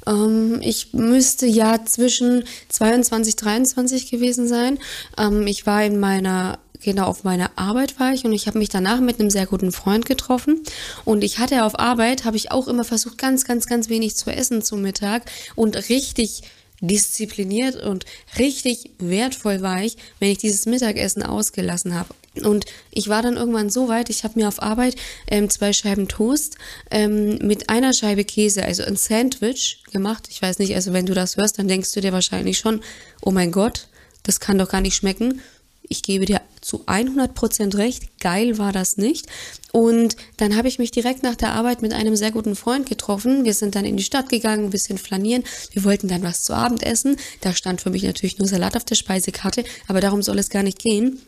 ähm, 0.08 0.60
ich 0.62 0.94
müsste 0.94 1.46
ja 1.46 1.86
zwischen 1.86 2.44
22, 2.70 3.36
23 3.36 4.10
gewesen 4.10 4.48
sein. 4.48 4.80
Ähm, 5.18 5.46
ich 5.46 5.66
war 5.66 5.84
in 5.84 6.00
meiner 6.00 6.58
genau 6.82 7.06
auf 7.06 7.24
meiner 7.24 7.52
Arbeit 7.56 8.00
war 8.00 8.14
ich 8.14 8.26
und 8.26 8.34
ich 8.34 8.48
habe 8.48 8.58
mich 8.58 8.70
danach 8.70 9.00
mit 9.00 9.20
einem 9.20 9.30
sehr 9.30 9.46
guten 9.46 9.72
Freund 9.72 10.06
getroffen 10.06 10.64
und 11.06 11.24
ich 11.24 11.40
hatte 11.40 11.64
auf 11.66 11.78
Arbeit 11.78 12.26
habe 12.26 12.38
ich 12.38 12.52
auch 12.52 12.68
immer 12.68 12.84
versucht 12.84 13.18
ganz 13.18 13.46
ganz 13.46 13.68
ganz 13.68 13.90
wenig 13.90 14.16
zu 14.16 14.32
essen 14.32 14.62
zum 14.62 14.82
Mittag 14.82 15.24
und 15.56 15.90
richtig 15.90 16.44
diszipliniert 16.82 17.76
und 17.76 18.06
richtig 18.38 18.92
wertvoll 19.00 19.62
war 19.62 19.84
ich, 19.84 19.98
wenn 20.20 20.32
ich 20.32 20.38
dieses 20.38 20.66
Mittagessen 20.66 21.24
ausgelassen 21.24 21.94
habe. 21.94 22.14
Und 22.44 22.66
ich 22.92 23.10
war 23.10 23.22
dann 23.22 23.36
irgendwann 23.36 23.70
so 23.70 23.90
weit, 23.90 24.10
ich 24.10 24.24
habe 24.24 24.40
mir 24.40 24.48
auf 24.48 24.62
Arbeit 24.62 24.96
ähm, 25.30 25.50
zwei 25.50 25.74
Scheiben 25.74 26.08
Toast 26.08 26.56
ähm, 26.90 27.38
mit 27.40 27.70
einer 27.70 27.92
Scheibe 27.92 28.24
Käse, 28.24 28.64
also 28.64 28.84
ein 28.84 28.96
Sandwich 28.96 29.84
gemacht. 29.92 30.28
Ich 30.30 30.42
weiß 30.42 30.60
nicht, 30.60 30.74
also 30.76 30.94
wenn 30.94 31.06
du 31.06 31.14
das 31.14 31.38
hörst, 31.38 31.60
dann 31.60 31.68
denkst 31.68 31.92
du 31.92 32.02
dir 32.02 32.14
wahrscheinlich 32.14 32.60
schon, 32.60 32.82
oh 33.22 33.32
mein 33.32 33.52
Gott, 33.52 33.88
das 34.24 34.40
kann 34.40 34.58
doch 34.58 34.70
gar 34.70 34.82
nicht 34.82 34.96
schmecken 34.96 35.42
ich 35.90 36.04
gebe 36.04 36.26
dir 36.26 36.42
zu 36.62 36.86
100% 36.86 37.76
recht, 37.78 38.20
geil 38.20 38.58
war 38.58 38.72
das 38.72 38.98
nicht. 38.98 39.26
Und 39.72 40.16
dann 40.38 40.56
habe 40.56 40.68
ich 40.68 40.80
mich 40.80 40.92
direkt 40.92 41.24
nach 41.24 41.36
der 41.36 41.54
Arbeit 41.54 41.82
mit 41.82 41.94
einem 41.94 42.16
sehr 42.16 42.32
guten 42.32 42.56
Freund 42.56 42.88
getroffen. 42.88 43.44
Wir 43.44 43.56
sind 43.56 43.76
dann 43.76 43.86
in 43.86 43.98
die 43.98 44.04
Stadt 44.04 44.30
gegangen, 44.30 44.66
ein 44.66 44.70
bisschen 44.70 45.00
flanieren. 45.00 45.44
Wir 45.74 45.84
wollten 45.84 46.08
dann 46.08 46.24
was 46.24 46.44
zu 46.44 46.54
Abend 46.54 46.84
essen. 46.84 47.18
Da 47.42 47.54
stand 47.54 47.82
für 47.82 47.90
mich 47.90 48.04
natürlich 48.04 48.38
nur 48.38 48.48
Salat 48.48 48.78
auf 48.78 48.86
der 48.86 48.96
Speisekarte, 48.96 49.64
aber 49.88 50.00
darum 50.00 50.22
soll 50.22 50.38
es 50.38 50.50
gar 50.50 50.64
nicht 50.64 50.80
gehen. 50.80 51.20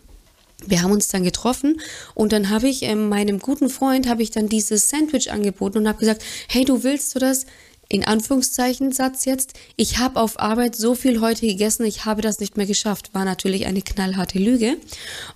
Wir 0.65 0.83
haben 0.83 0.91
uns 0.91 1.07
dann 1.07 1.23
getroffen 1.23 1.81
und 2.13 2.31
dann 2.33 2.49
habe 2.49 2.67
ich 2.67 2.83
ähm, 2.83 3.09
meinem 3.09 3.39
guten 3.39 3.67
Freund 3.67 4.07
habe 4.07 4.21
ich 4.21 4.29
dann 4.29 4.47
dieses 4.47 4.89
Sandwich 4.89 5.31
angeboten 5.31 5.79
und 5.79 5.87
habe 5.87 5.97
gesagt, 5.97 6.23
hey, 6.49 6.65
du 6.65 6.83
willst 6.83 7.15
du 7.15 7.19
das? 7.19 7.47
In 7.91 8.05
Anführungszeichen 8.05 8.93
Satz 8.93 9.25
jetzt, 9.25 9.51
ich 9.75 9.97
habe 9.97 10.17
auf 10.17 10.39
Arbeit 10.39 10.77
so 10.77 10.95
viel 10.95 11.19
heute 11.19 11.45
gegessen, 11.45 11.83
ich 11.85 12.05
habe 12.05 12.21
das 12.21 12.39
nicht 12.39 12.55
mehr 12.55 12.65
geschafft, 12.65 13.13
war 13.13 13.25
natürlich 13.25 13.65
eine 13.65 13.81
knallharte 13.81 14.39
Lüge 14.39 14.77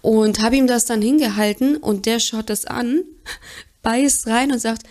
und 0.01 0.41
habe 0.41 0.55
ihm 0.55 0.65
das 0.65 0.85
dann 0.85 1.01
hingehalten 1.01 1.75
und 1.75 2.05
der 2.05 2.21
schaut 2.21 2.49
das 2.49 2.63
an, 2.63 3.03
beißt 3.81 4.27
rein 4.27 4.53
und 4.53 4.59
sagt, 4.59 4.83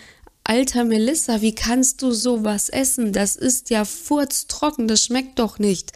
Alter 0.44 0.85
Melissa, 0.85 1.40
wie 1.40 1.54
kannst 1.54 2.02
du 2.02 2.12
sowas 2.12 2.68
essen? 2.68 3.14
Das 3.14 3.35
ist 3.35 3.71
ja 3.71 3.87
furztrocken, 3.87 4.87
das 4.87 5.02
schmeckt 5.02 5.38
doch 5.38 5.59
nicht. 5.59 5.92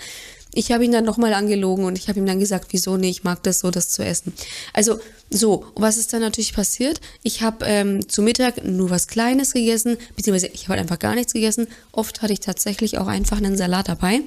Ich 0.59 0.73
habe 0.73 0.85
ihn 0.85 0.91
dann 0.91 1.05
nochmal 1.05 1.35
angelogen 1.35 1.85
und 1.85 1.97
ich 1.97 2.09
habe 2.09 2.19
ihm 2.19 2.27
dann 2.27 2.41
gesagt, 2.41 2.73
wieso 2.73 2.97
nee, 2.97 3.11
ich 3.11 3.23
mag 3.23 3.41
das 3.45 3.61
so, 3.61 3.71
das 3.71 3.91
zu 3.91 4.05
essen. 4.05 4.33
Also 4.73 4.99
so, 5.31 5.65
was 5.77 5.99
ist 5.99 6.13
dann 6.13 6.21
natürlich 6.21 6.53
passiert? 6.53 7.01
Ich 7.23 7.43
habe 7.43 7.65
ähm, 7.65 8.09
zu 8.09 8.23
Mittag 8.23 8.65
nur 8.65 8.91
was 8.91 9.07
Kleines 9.07 9.53
gegessen, 9.53 9.99
beziehungsweise 10.17 10.49
ich 10.53 10.65
habe 10.65 10.71
halt 10.71 10.81
einfach 10.81 10.99
gar 10.99 11.15
nichts 11.15 11.33
gegessen. 11.33 11.69
Oft 11.93 12.23
hatte 12.23 12.33
ich 12.33 12.41
tatsächlich 12.41 12.99
auch 12.99 13.07
einfach 13.07 13.37
einen 13.37 13.57
Salat 13.57 13.89
dabei. 13.89 14.23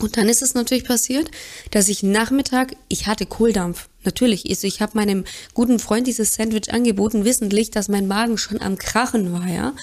Und 0.00 0.16
dann 0.16 0.28
ist 0.28 0.42
es 0.42 0.54
natürlich 0.54 0.84
passiert, 0.84 1.30
dass 1.70 1.88
ich 1.88 2.02
Nachmittag, 2.02 2.74
ich 2.88 3.06
hatte 3.06 3.26
Kohldampf. 3.26 3.88
Natürlich, 4.02 4.48
also 4.48 4.66
ich 4.66 4.80
habe 4.80 4.92
meinem 4.96 5.24
guten 5.52 5.78
Freund 5.78 6.06
dieses 6.06 6.32
Sandwich 6.32 6.72
angeboten, 6.72 7.26
wissentlich, 7.26 7.70
dass 7.70 7.88
mein 7.88 8.08
Magen 8.08 8.38
schon 8.38 8.58
am 8.58 8.78
Krachen 8.78 9.30
war, 9.34 9.46
ja. 9.46 9.74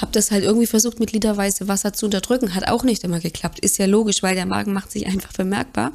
Habe 0.00 0.12
das 0.12 0.30
halt 0.30 0.44
irgendwie 0.44 0.66
versucht, 0.66 0.98
mit 0.98 1.12
literweise 1.12 1.68
Wasser 1.68 1.92
zu 1.92 2.06
unterdrücken. 2.06 2.54
Hat 2.54 2.68
auch 2.68 2.84
nicht 2.84 3.04
immer 3.04 3.20
geklappt. 3.20 3.58
Ist 3.58 3.76
ja 3.76 3.84
logisch, 3.84 4.22
weil 4.22 4.34
der 4.34 4.46
Magen 4.46 4.72
macht 4.72 4.90
sich 4.92 5.06
einfach 5.06 5.34
bemerkbar. 5.34 5.92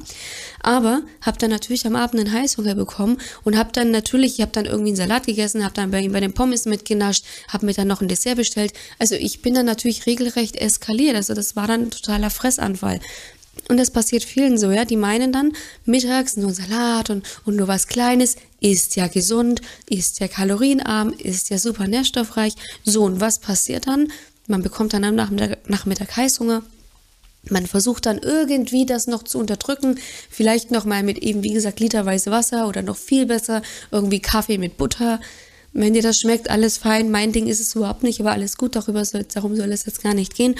Aber 0.62 1.02
habe 1.22 1.38
dann 1.38 1.50
natürlich 1.50 1.84
am 1.84 1.96
Abend 1.96 2.20
einen 2.20 2.32
Heißhunger 2.32 2.76
bekommen 2.76 3.18
und 3.42 3.58
habe 3.58 3.70
dann 3.72 3.90
natürlich, 3.90 4.34
ich 4.34 4.42
habe 4.42 4.52
dann 4.52 4.66
irgendwie 4.66 4.90
einen 4.90 4.96
Salat 4.96 5.26
gegessen, 5.26 5.64
habe 5.64 5.74
dann 5.74 5.90
bei 5.90 6.02
ihm 6.02 6.12
bei 6.12 6.20
den 6.20 6.34
Pommes 6.34 6.66
mitgenascht, 6.66 7.24
habe 7.48 7.66
mir 7.66 7.74
dann 7.74 7.88
noch 7.88 8.00
ein 8.00 8.06
Dessert 8.06 8.36
bestellt. 8.36 8.74
Also 9.00 9.16
ich 9.16 9.42
bin 9.42 9.54
dann 9.54 9.66
natürlich 9.66 10.06
regelrecht 10.06 10.54
eskaliert. 10.54 11.16
Also 11.16 11.34
das 11.34 11.56
war 11.56 11.66
dann 11.66 11.82
ein 11.82 11.90
totaler 11.90 12.30
Fressanfall. 12.30 13.00
Und 13.68 13.76
das 13.78 13.90
passiert 13.90 14.24
vielen 14.24 14.58
so, 14.58 14.70
ja. 14.70 14.84
Die 14.84 14.96
meinen 14.96 15.32
dann, 15.32 15.52
mittags 15.84 16.36
nur 16.36 16.52
Salat 16.52 17.10
und, 17.10 17.26
und 17.44 17.56
nur 17.56 17.68
was 17.68 17.86
Kleines, 17.86 18.36
ist 18.60 18.96
ja 18.96 19.06
gesund, 19.06 19.60
ist 19.88 20.20
ja 20.20 20.28
kalorienarm, 20.28 21.12
ist 21.12 21.50
ja 21.50 21.58
super 21.58 21.86
nährstoffreich. 21.86 22.54
So, 22.84 23.04
und 23.04 23.20
was 23.20 23.38
passiert 23.38 23.86
dann? 23.86 24.08
Man 24.46 24.62
bekommt 24.62 24.92
dann 24.92 25.04
am 25.04 25.14
Nachmittag, 25.14 25.68
Nachmittag 25.68 26.16
Heißhunger. 26.16 26.62
Man 27.48 27.66
versucht 27.66 28.06
dann 28.06 28.18
irgendwie 28.18 28.86
das 28.86 29.08
noch 29.08 29.24
zu 29.24 29.38
unterdrücken, 29.38 29.98
vielleicht 30.30 30.70
noch 30.70 30.84
mal 30.84 31.02
mit 31.02 31.18
eben, 31.18 31.42
wie 31.42 31.52
gesagt, 31.52 31.80
literweise 31.80 32.30
Wasser 32.30 32.68
oder 32.68 32.82
noch 32.82 32.96
viel 32.96 33.26
besser, 33.26 33.62
irgendwie 33.90 34.20
Kaffee 34.20 34.58
mit 34.58 34.76
Butter. 34.76 35.20
Wenn 35.72 35.94
dir 35.94 36.02
das 36.02 36.20
schmeckt, 36.20 36.50
alles 36.50 36.76
fein. 36.76 37.10
Mein 37.10 37.32
Ding 37.32 37.46
ist 37.46 37.60
es 37.60 37.74
überhaupt 37.74 38.02
nicht, 38.02 38.20
aber 38.20 38.32
alles 38.32 38.56
gut, 38.58 38.76
darüber 38.76 39.04
soll, 39.04 39.24
darum 39.24 39.56
soll 39.56 39.72
es 39.72 39.86
jetzt 39.86 40.02
gar 40.02 40.14
nicht 40.14 40.34
gehen. 40.34 40.54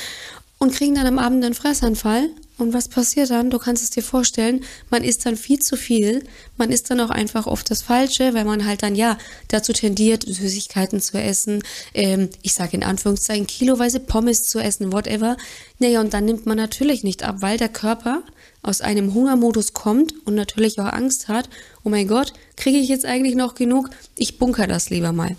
Und 0.63 0.73
kriegen 0.73 0.95
dann 0.95 1.09
am 1.09 1.19
Abend 1.19 1.45
einen 1.45 1.55
Fressanfall 1.55 2.31
und 2.57 2.73
was 2.73 2.87
passiert 2.87 3.31
dann? 3.31 3.51
Du 3.51 3.59
kannst 3.59 3.83
es 3.83 3.91
dir 3.91 4.05
vorstellen, 4.05 4.63
man 4.91 5.03
isst 5.03 5.27
dann 5.27 5.37
viel 5.37 5.59
zu 5.59 5.77
viel, 5.77 6.23
man 6.57 6.71
isst 6.71 6.89
dann 6.89 7.01
auch 7.01 7.11
einfach 7.11 7.49
oft 7.49 7.69
das 7.69 7.83
Falsche, 7.83 8.33
weil 8.33 8.45
man 8.45 8.65
halt 8.65 8.85
dann 8.85 8.95
ja 8.95 9.19
dazu 9.49 9.73
tendiert, 9.73 10.23
Süßigkeiten 10.23 11.01
zu 11.01 11.19
essen, 11.19 11.65
ähm, 11.95 12.29
ich 12.43 12.53
sage 12.53 12.77
in 12.77 12.85
Anführungszeichen, 12.85 13.49
kiloweise 13.49 13.99
Pommes 13.99 14.45
zu 14.45 14.61
essen, 14.61 14.93
whatever. 14.93 15.37
Naja, 15.81 16.01
und 16.01 16.15
dann 16.15 16.27
nimmt 16.27 16.47
man 16.47 16.59
natürlich 16.59 17.03
nicht 17.03 17.25
ab, 17.25 17.39
weil 17.41 17.59
der 17.59 17.69
Körper 17.69 18.23
aus 18.63 18.83
einem 18.83 19.15
Hungermodus 19.15 19.73
kommt 19.73 20.15
und 20.27 20.37
natürlich 20.37 20.79
auch 20.79 20.93
Angst 20.93 21.27
hat, 21.27 21.49
oh 21.83 21.89
mein 21.89 22.07
Gott, 22.07 22.35
kriege 22.55 22.79
ich 22.79 22.89
jetzt 22.89 23.05
eigentlich 23.05 23.35
noch 23.35 23.57
genug? 23.57 23.91
Ich 24.15 24.39
bunker 24.39 24.69
das 24.69 24.91
lieber 24.91 25.11
mal. 25.11 25.35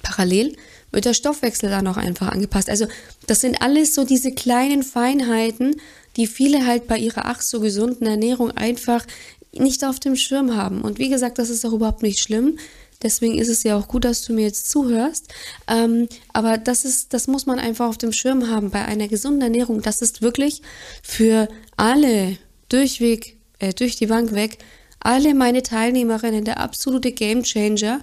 Parallel 0.00 0.56
wird 0.92 1.04
der 1.04 1.14
Stoffwechsel 1.14 1.70
dann 1.70 1.86
auch 1.86 1.96
einfach 1.96 2.28
angepasst. 2.28 2.70
Also 2.70 2.86
das 3.26 3.40
sind 3.40 3.60
alles 3.60 3.94
so 3.94 4.04
diese 4.04 4.32
kleinen 4.32 4.82
Feinheiten, 4.82 5.76
die 6.16 6.26
viele 6.26 6.66
halt 6.66 6.86
bei 6.86 6.98
ihrer 6.98 7.26
ach 7.26 7.40
so 7.40 7.60
gesunden 7.60 8.06
Ernährung 8.06 8.50
einfach 8.52 9.06
nicht 9.52 9.84
auf 9.84 10.00
dem 10.00 10.16
Schirm 10.16 10.56
haben. 10.56 10.82
Und 10.82 10.98
wie 10.98 11.08
gesagt, 11.08 11.38
das 11.38 11.50
ist 11.50 11.64
auch 11.64 11.72
überhaupt 11.72 12.02
nicht 12.02 12.20
schlimm. 12.20 12.58
Deswegen 13.02 13.36
ist 13.36 13.48
es 13.48 13.64
ja 13.64 13.76
auch 13.76 13.88
gut, 13.88 14.04
dass 14.04 14.22
du 14.22 14.32
mir 14.32 14.42
jetzt 14.42 14.70
zuhörst. 14.70 15.28
Ähm, 15.68 16.08
aber 16.32 16.56
das 16.56 16.84
ist, 16.84 17.12
das 17.12 17.26
muss 17.26 17.46
man 17.46 17.58
einfach 17.58 17.88
auf 17.88 17.98
dem 17.98 18.12
Schirm 18.12 18.48
haben 18.48 18.70
bei 18.70 18.84
einer 18.84 19.08
gesunden 19.08 19.42
Ernährung. 19.42 19.82
Das 19.82 20.02
ist 20.02 20.22
wirklich 20.22 20.62
für 21.02 21.48
alle 21.76 22.38
durchweg, 22.68 23.36
äh, 23.58 23.72
durch 23.74 23.96
die 23.96 24.06
Bank 24.06 24.32
weg, 24.32 24.58
alle 25.00 25.34
meine 25.34 25.62
Teilnehmerinnen 25.62 26.44
der 26.44 26.60
absolute 26.60 27.10
Gamechanger. 27.10 28.00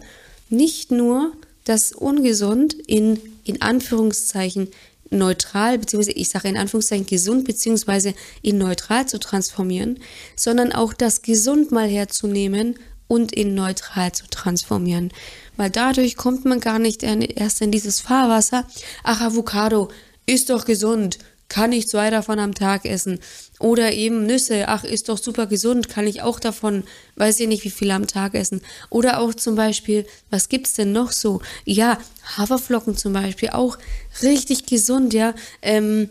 Nicht 0.50 0.92
nur 0.92 1.32
das 1.64 1.92
ungesund 1.92 2.74
in, 2.74 3.20
in 3.44 3.62
Anführungszeichen 3.62 4.70
neutral, 5.12 5.80
beziehungsweise 5.80 6.18
ich 6.18 6.30
sage 6.30 6.48
in 6.48 6.58
Anführungszeichen 6.58 7.06
gesund, 7.06 7.46
beziehungsweise 7.46 8.14
in 8.42 8.58
neutral 8.58 9.08
zu 9.08 9.20
transformieren, 9.20 10.00
sondern 10.36 10.72
auch 10.72 10.94
das 10.94 11.22
gesund 11.22 11.72
mal 11.72 11.88
herzunehmen 11.88 12.76
und 13.08 13.32
in 13.32 13.56
neutral 13.56 14.12
zu 14.12 14.28
transformieren. 14.30 15.12
Weil 15.58 15.72
dadurch 15.72 16.16
kommt 16.16 16.46
man 16.46 16.60
gar 16.60 16.80
nicht 16.80 17.04
erst 17.04 17.62
in 17.62 17.72
dieses 17.72 18.00
Fahrwasser. 18.00 18.68
Ach, 19.04 19.22
Avocado 19.22 19.90
ist 20.26 20.52
doch 20.52 20.66
gesund 20.66 21.18
kann 21.50 21.72
ich 21.72 21.90
zwei 21.90 22.10
davon 22.10 22.40
am 22.40 22.54
Tag 22.54 22.86
essen. 22.86 23.20
Oder 23.60 23.92
eben 23.92 24.26
Nüsse, 24.26 24.70
ach, 24.70 24.84
ist 24.84 25.10
doch 25.10 25.18
super 25.18 25.48
gesund, 25.48 25.90
kann 25.90 26.08
ich 26.08 26.22
auch 26.22 26.40
davon, 26.40 26.84
weiß 27.18 27.40
ich 27.42 27.48
nicht, 27.48 27.66
wie 27.66 27.72
viel 27.72 27.92
am 27.92 28.08
Tag 28.08 28.36
essen. 28.36 28.62
Oder 28.90 29.20
auch 29.20 29.34
zum 29.34 29.56
Beispiel, 29.56 30.06
was 30.30 30.48
gibt's 30.48 30.76
denn 30.76 30.94
noch 30.94 31.12
so? 31.12 31.42
Ja, 31.66 31.98
Haferflocken 32.38 32.96
zum 32.96 33.12
Beispiel, 33.14 33.50
auch 33.50 33.78
richtig 34.22 34.66
gesund, 34.66 35.14
ja. 35.14 35.34
Ähm, 35.62 36.10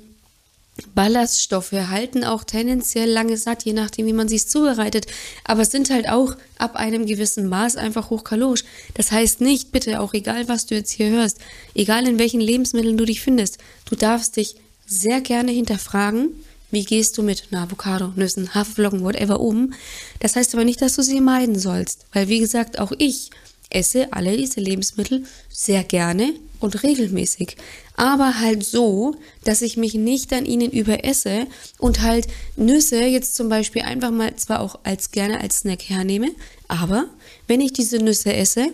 Ballaststoffe 0.94 1.72
halten 1.72 2.22
auch 2.22 2.44
tendenziell 2.44 3.10
lange 3.10 3.36
satt, 3.36 3.64
je 3.64 3.72
nachdem, 3.72 4.06
wie 4.06 4.12
man 4.12 4.28
sie 4.28 4.38
zubereitet. 4.38 5.06
Aber 5.44 5.64
sind 5.64 5.90
halt 5.90 6.08
auch 6.08 6.36
ab 6.58 6.76
einem 6.76 7.06
gewissen 7.06 7.48
Maß 7.48 7.76
einfach 7.76 8.10
hochkalorisch. 8.10 8.64
Das 8.94 9.10
heißt 9.10 9.40
nicht, 9.40 9.72
bitte, 9.72 10.00
auch 10.00 10.14
egal, 10.14 10.48
was 10.48 10.66
du 10.66 10.74
jetzt 10.74 10.92
hier 10.92 11.10
hörst, 11.10 11.38
egal 11.74 12.06
in 12.06 12.18
welchen 12.18 12.40
Lebensmitteln 12.40 12.96
du 12.96 13.04
dich 13.04 13.20
findest, 13.20 13.58
du 13.88 13.96
darfst 13.96 14.36
dich 14.36 14.56
sehr 14.88 15.20
gerne 15.20 15.52
hinterfragen, 15.52 16.30
wie 16.70 16.84
gehst 16.84 17.16
du 17.16 17.22
mit 17.22 17.44
einer 17.50 17.62
Avocado, 17.62 18.12
Nüssen, 18.16 18.54
Haferflocken, 18.54 19.04
whatever 19.04 19.40
um. 19.40 19.72
Das 20.20 20.36
heißt 20.36 20.54
aber 20.54 20.64
nicht, 20.64 20.82
dass 20.82 20.96
du 20.96 21.02
sie 21.02 21.20
meiden 21.20 21.58
sollst, 21.58 22.06
weil 22.12 22.28
wie 22.28 22.40
gesagt, 22.40 22.78
auch 22.78 22.92
ich 22.98 23.30
esse 23.70 24.12
alle 24.12 24.36
diese 24.36 24.60
Lebensmittel 24.60 25.24
sehr 25.50 25.84
gerne 25.84 26.32
und 26.60 26.82
regelmäßig. 26.82 27.56
Aber 27.96 28.40
halt 28.40 28.64
so, 28.64 29.14
dass 29.44 29.62
ich 29.62 29.76
mich 29.76 29.94
nicht 29.94 30.32
an 30.32 30.46
ihnen 30.46 30.70
überesse 30.70 31.46
und 31.78 32.02
halt 32.02 32.26
Nüsse 32.56 33.04
jetzt 33.04 33.34
zum 33.34 33.48
Beispiel 33.48 33.82
einfach 33.82 34.10
mal 34.10 34.34
zwar 34.36 34.60
auch 34.60 34.78
als 34.84 35.10
gerne 35.10 35.40
als 35.40 35.58
Snack 35.58 35.82
hernehme, 35.88 36.30
aber 36.66 37.06
wenn 37.46 37.60
ich 37.60 37.72
diese 37.72 37.98
Nüsse 37.98 38.32
esse, 38.32 38.72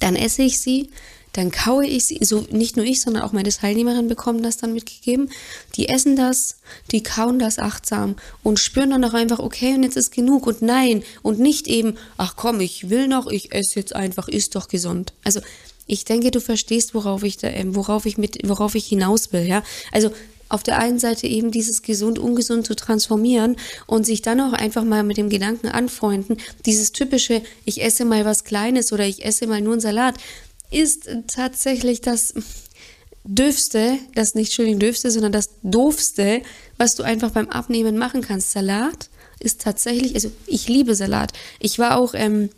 dann 0.00 0.16
esse 0.16 0.42
ich 0.42 0.58
sie 0.58 0.90
dann 1.34 1.50
kaue 1.50 1.84
ich 1.84 2.06
sie, 2.06 2.20
so 2.22 2.46
nicht 2.50 2.76
nur 2.76 2.86
ich, 2.86 3.00
sondern 3.00 3.24
auch 3.24 3.32
meine 3.32 3.50
Teilnehmerinnen 3.50 4.08
bekommen 4.08 4.42
das 4.42 4.56
dann 4.56 4.72
mitgegeben. 4.72 5.30
Die 5.74 5.88
essen 5.88 6.14
das, 6.14 6.58
die 6.92 7.02
kauen 7.02 7.38
das 7.40 7.58
achtsam 7.58 8.14
und 8.44 8.60
spüren 8.60 8.90
dann 8.90 9.04
auch 9.04 9.14
einfach, 9.14 9.40
okay, 9.40 9.74
und 9.74 9.82
jetzt 9.82 9.96
ist 9.96 10.12
genug 10.12 10.46
und 10.46 10.62
nein 10.62 11.02
und 11.22 11.40
nicht 11.40 11.66
eben, 11.66 11.96
ach 12.16 12.36
komm, 12.36 12.60
ich 12.60 12.88
will 12.88 13.08
noch, 13.08 13.26
ich 13.26 13.52
esse 13.52 13.80
jetzt 13.80 13.94
einfach, 13.96 14.28
ist 14.28 14.54
doch 14.54 14.68
gesund. 14.68 15.12
Also 15.24 15.40
ich 15.86 16.04
denke, 16.04 16.30
du 16.30 16.40
verstehst, 16.40 16.94
worauf 16.94 17.24
ich 17.24 17.36
da, 17.36 17.48
äh, 17.48 17.64
worauf 17.66 18.06
ich 18.06 18.16
mit, 18.16 18.38
worauf 18.48 18.76
ich 18.76 18.86
hinaus 18.86 19.32
will, 19.32 19.42
ja. 19.42 19.64
Also 19.90 20.12
auf 20.48 20.62
der 20.62 20.78
einen 20.78 21.00
Seite 21.00 21.26
eben 21.26 21.50
dieses 21.50 21.82
gesund, 21.82 22.18
ungesund 22.18 22.64
zu 22.64 22.76
transformieren 22.76 23.56
und 23.86 24.06
sich 24.06 24.22
dann 24.22 24.40
auch 24.40 24.52
einfach 24.52 24.84
mal 24.84 25.02
mit 25.02 25.16
dem 25.16 25.30
Gedanken 25.30 25.66
anfreunden, 25.66 26.36
dieses 26.64 26.92
typische, 26.92 27.42
ich 27.64 27.82
esse 27.82 28.04
mal 28.04 28.24
was 28.24 28.44
Kleines 28.44 28.92
oder 28.92 29.04
ich 29.04 29.24
esse 29.24 29.48
mal 29.48 29.60
nur 29.60 29.72
einen 29.72 29.80
Salat, 29.80 30.14
ist 30.70 31.08
tatsächlich 31.28 32.00
das 32.00 32.34
dürfste, 33.24 33.98
das 34.14 34.34
nicht 34.34 34.48
Entschuldigung 34.48 34.80
dürfste, 34.80 35.10
sondern 35.10 35.32
das 35.32 35.50
doofste, 35.62 36.42
was 36.76 36.94
du 36.94 37.02
einfach 37.02 37.30
beim 37.30 37.48
Abnehmen 37.48 37.96
machen 37.96 38.20
kannst. 38.20 38.50
Salat 38.50 39.08
ist 39.40 39.62
tatsächlich, 39.62 40.14
also 40.14 40.30
ich 40.46 40.68
liebe 40.68 40.94
Salat. 40.94 41.32
Ich 41.58 41.78
war 41.78 41.96
auch 41.96 42.14
ähm, 42.14 42.50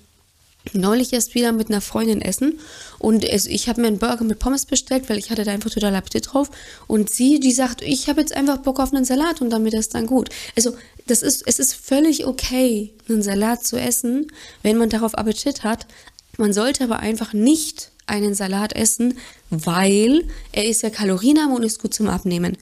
neulich 0.73 1.13
erst 1.13 1.35
wieder 1.35 1.53
mit 1.53 1.69
einer 1.69 1.81
Freundin 1.81 2.21
essen 2.21 2.59
und 2.99 3.25
es, 3.25 3.47
ich 3.47 3.69
habe 3.69 3.81
mir 3.81 3.87
einen 3.87 3.99
Burger 3.99 4.25
mit 4.25 4.39
Pommes 4.39 4.67
bestellt, 4.67 5.09
weil 5.09 5.19
ich 5.19 5.31
hatte 5.31 5.45
da 5.45 5.53
einfach 5.53 5.71
total 5.71 5.95
Appetit 5.95 6.33
drauf 6.33 6.51
und 6.87 7.11
sie, 7.11 7.39
die 7.39 7.53
sagt, 7.53 7.83
ich 7.83 8.09
habe 8.09 8.21
jetzt 8.21 8.35
einfach 8.35 8.59
Bock 8.59 8.81
auf 8.81 8.93
einen 8.93 9.05
Salat 9.05 9.41
und 9.41 9.51
damit 9.51 9.75
ist 9.75 9.95
dann 9.95 10.07
gut. 10.07 10.31
Also 10.57 10.77
das 11.07 11.23
ist, 11.23 11.45
es 11.47 11.61
ist 11.61 11.75
völlig 11.75 12.27
okay, 12.27 12.93
einen 13.09 13.23
Salat 13.23 13.65
zu 13.65 13.79
essen, 13.79 14.27
wenn 14.63 14.77
man 14.77 14.91
darauf 14.91 15.15
Appetit 15.15 15.63
hat. 15.63 15.87
Man 16.39 16.53
sollte 16.53 16.85
aber 16.85 16.99
einfach 16.99 17.33
nicht 17.33 17.93
einen 18.07 18.35
Salat 18.35 18.75
essen, 18.75 19.19
weil 19.51 20.25
er 20.53 20.67
ist 20.67 20.83
ja 20.83 20.91
kalorienarm 20.91 21.53
und 21.53 21.63
ist 21.63 21.81
gut 21.81 21.95
zum 21.95 22.09
Abnehmen. 22.09 22.57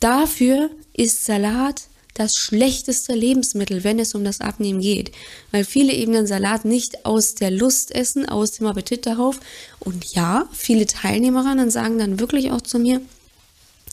Dafür 0.00 0.70
ist 0.92 1.24
Salat 1.24 1.82
das 2.14 2.34
schlechteste 2.34 3.14
Lebensmittel, 3.14 3.84
wenn 3.84 3.98
es 3.98 4.14
um 4.14 4.24
das 4.24 4.40
Abnehmen 4.40 4.80
geht, 4.80 5.12
weil 5.50 5.64
viele 5.64 5.92
eben 5.92 6.12
den 6.12 6.26
Salat 6.26 6.64
nicht 6.64 7.06
aus 7.06 7.34
der 7.34 7.50
Lust 7.50 7.94
essen, 7.94 8.28
aus 8.28 8.52
dem 8.52 8.66
Appetit 8.66 9.06
darauf. 9.06 9.40
Und 9.80 10.04
ja, 10.14 10.48
viele 10.52 10.86
Teilnehmerinnen 10.86 11.70
sagen 11.70 11.98
dann 11.98 12.20
wirklich 12.20 12.50
auch 12.50 12.60
zu 12.60 12.78
mir 12.78 13.00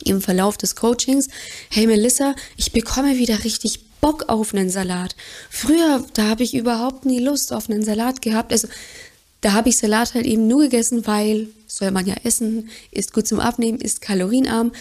im 0.03 0.22
Verlauf 0.22 0.58
des 0.58 0.75
Coachings, 0.75 1.27
hey 1.69 1.88
Melissa, 1.88 2.36
ich 2.58 2.72
bekomme 2.72 3.17
wieder 3.17 3.43
richtig 3.43 3.79
Bock 4.01 4.29
auf 4.29 4.53
einen 4.53 4.69
Salat. 4.69 5.15
Früher, 5.50 6.05
da 6.13 6.29
habe 6.29 6.43
ich 6.43 6.55
überhaupt 6.55 7.05
nie 7.05 7.19
Lust 7.19 7.51
auf 7.51 7.69
einen 7.69 7.84
Salat 7.84 8.22
gehabt. 8.22 8.51
Also 8.51 8.67
da 9.41 9.53
habe 9.53 9.69
ich 9.69 9.77
Salat 9.77 10.13
halt 10.13 10.25
eben 10.25 10.48
nur 10.48 10.63
gegessen, 10.63 11.08
weil 11.08 11.48
soll 11.67 11.91
man 11.91 12.05
ja 12.05 12.15
essen, 12.24 12.69
ist 12.91 13.13
gut 13.13 13.27
zum 13.27 13.39
Abnehmen, 13.39 13.79
ist 13.79 14.01
kalorienarm. 14.01 14.72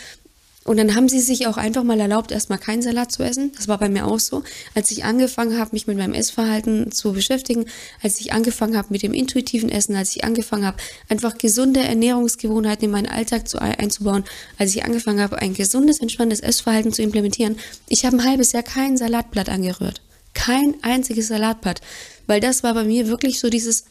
Und 0.65 0.77
dann 0.77 0.95
haben 0.95 1.09
sie 1.09 1.21
sich 1.21 1.47
auch 1.47 1.57
einfach 1.57 1.83
mal 1.83 1.99
erlaubt, 1.99 2.31
erstmal 2.31 2.59
keinen 2.59 2.83
Salat 2.83 3.11
zu 3.11 3.23
essen. 3.23 3.53
Das 3.57 3.69
war 3.69 3.79
bei 3.79 3.88
mir 3.88 4.07
auch 4.07 4.19
so. 4.19 4.43
Als 4.75 4.91
ich 4.91 5.03
angefangen 5.03 5.59
habe, 5.59 5.71
mich 5.73 5.87
mit 5.87 5.97
meinem 5.97 6.12
Essverhalten 6.12 6.93
zu 6.93 7.15
beschäftigen, 7.15 7.65
als 8.03 8.21
ich 8.21 8.35
angefangen 8.35 8.77
habe 8.77 8.88
mit 8.91 9.03
dem 9.03 9.15
intuitiven 9.15 9.71
Essen, 9.71 9.97
als 9.97 10.15
ich 10.15 10.25
angefangen 10.25 10.67
habe, 10.67 10.77
einfach 11.09 11.38
gesunde 11.38 11.81
Ernährungsgewohnheiten 11.81 12.85
in 12.85 12.91
meinen 12.91 13.07
Alltag 13.07 13.49
zu, 13.49 13.59
einzubauen, 13.62 14.25
als 14.59 14.75
ich 14.75 14.85
angefangen 14.85 15.23
habe, 15.23 15.38
ein 15.38 15.55
gesundes, 15.55 16.00
entspanntes 16.00 16.41
Essverhalten 16.41 16.93
zu 16.93 17.00
implementieren, 17.00 17.57
ich 17.88 18.05
habe 18.05 18.19
ein 18.19 18.25
halbes 18.25 18.53
Jahr 18.53 18.62
kein 18.62 18.99
Salatblatt 18.99 19.49
angerührt. 19.49 20.03
Kein 20.35 20.75
einziges 20.83 21.29
Salatblatt 21.29 21.81
weil 22.29 22.41
das 22.41 22.62
war 22.62 22.75
bei 22.75 22.85
mir 22.85 23.09
wirklich 23.09 23.41
so 23.41 23.49
dieses 23.49 23.87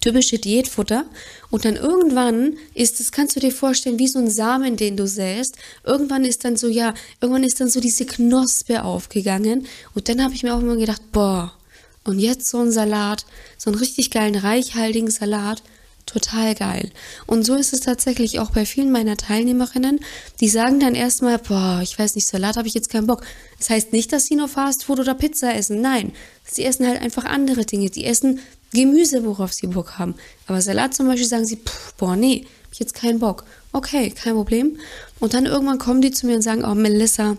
typische 0.00 0.38
Diätfutter. 0.38 1.04
Und 1.50 1.64
dann 1.64 1.76
irgendwann 1.76 2.56
ist 2.74 3.00
es, 3.00 3.12
kannst 3.12 3.36
du 3.36 3.40
dir 3.40 3.52
vorstellen, 3.52 3.98
wie 3.98 4.08
so 4.08 4.18
ein 4.18 4.30
Samen, 4.30 4.76
den 4.76 4.96
du 4.96 5.06
säst. 5.06 5.56
Irgendwann 5.84 6.24
ist 6.24 6.44
dann 6.44 6.56
so, 6.56 6.68
ja, 6.68 6.94
irgendwann 7.20 7.44
ist 7.44 7.60
dann 7.60 7.70
so 7.70 7.80
diese 7.80 8.06
Knospe 8.06 8.84
aufgegangen. 8.84 9.66
Und 9.94 10.08
dann 10.08 10.22
habe 10.22 10.34
ich 10.34 10.42
mir 10.42 10.54
auch 10.54 10.60
immer 10.60 10.76
gedacht, 10.76 11.02
boah, 11.12 11.52
und 12.04 12.18
jetzt 12.20 12.48
so 12.48 12.60
ein 12.60 12.70
Salat, 12.70 13.26
so 13.58 13.70
einen 13.70 13.78
richtig 13.78 14.10
geilen, 14.10 14.36
reichhaltigen 14.36 15.10
Salat 15.10 15.62
total 16.06 16.54
geil. 16.54 16.90
Und 17.26 17.44
so 17.44 17.56
ist 17.56 17.72
es 17.72 17.80
tatsächlich 17.80 18.38
auch 18.38 18.50
bei 18.50 18.64
vielen 18.64 18.92
meiner 18.92 19.16
Teilnehmerinnen. 19.16 20.00
Die 20.40 20.48
sagen 20.48 20.78
dann 20.78 20.94
erstmal, 20.94 21.38
boah, 21.38 21.80
ich 21.82 21.98
weiß 21.98 22.14
nicht, 22.14 22.28
Salat 22.28 22.56
habe 22.56 22.68
ich 22.68 22.74
jetzt 22.74 22.90
keinen 22.90 23.08
Bock. 23.08 23.26
Das 23.58 23.70
heißt 23.70 23.92
nicht, 23.92 24.12
dass 24.12 24.26
sie 24.26 24.36
nur 24.36 24.48
Fastfood 24.48 25.00
oder 25.00 25.14
Pizza 25.14 25.54
essen. 25.54 25.80
Nein, 25.80 26.12
sie 26.44 26.64
essen 26.64 26.86
halt 26.86 27.02
einfach 27.02 27.24
andere 27.24 27.64
Dinge. 27.64 27.90
Die 27.90 28.04
essen 28.04 28.38
Gemüse, 28.76 29.24
worauf 29.24 29.52
sie 29.52 29.66
Bock 29.66 29.98
haben. 29.98 30.14
Aber 30.46 30.60
Salat 30.60 30.94
zum 30.94 31.08
Beispiel 31.08 31.26
sagen 31.26 31.46
sie, 31.46 31.56
pff, 31.56 31.94
boah, 31.94 32.14
nee, 32.14 32.46
hab 32.64 32.72
ich 32.72 32.78
jetzt 32.78 32.94
keinen 32.94 33.18
Bock. 33.18 33.44
Okay, 33.72 34.10
kein 34.10 34.34
Problem. 34.34 34.78
Und 35.18 35.34
dann 35.34 35.46
irgendwann 35.46 35.78
kommen 35.78 36.00
die 36.00 36.10
zu 36.10 36.26
mir 36.26 36.36
und 36.36 36.42
sagen, 36.42 36.64
oh, 36.64 36.74
Melissa, 36.74 37.36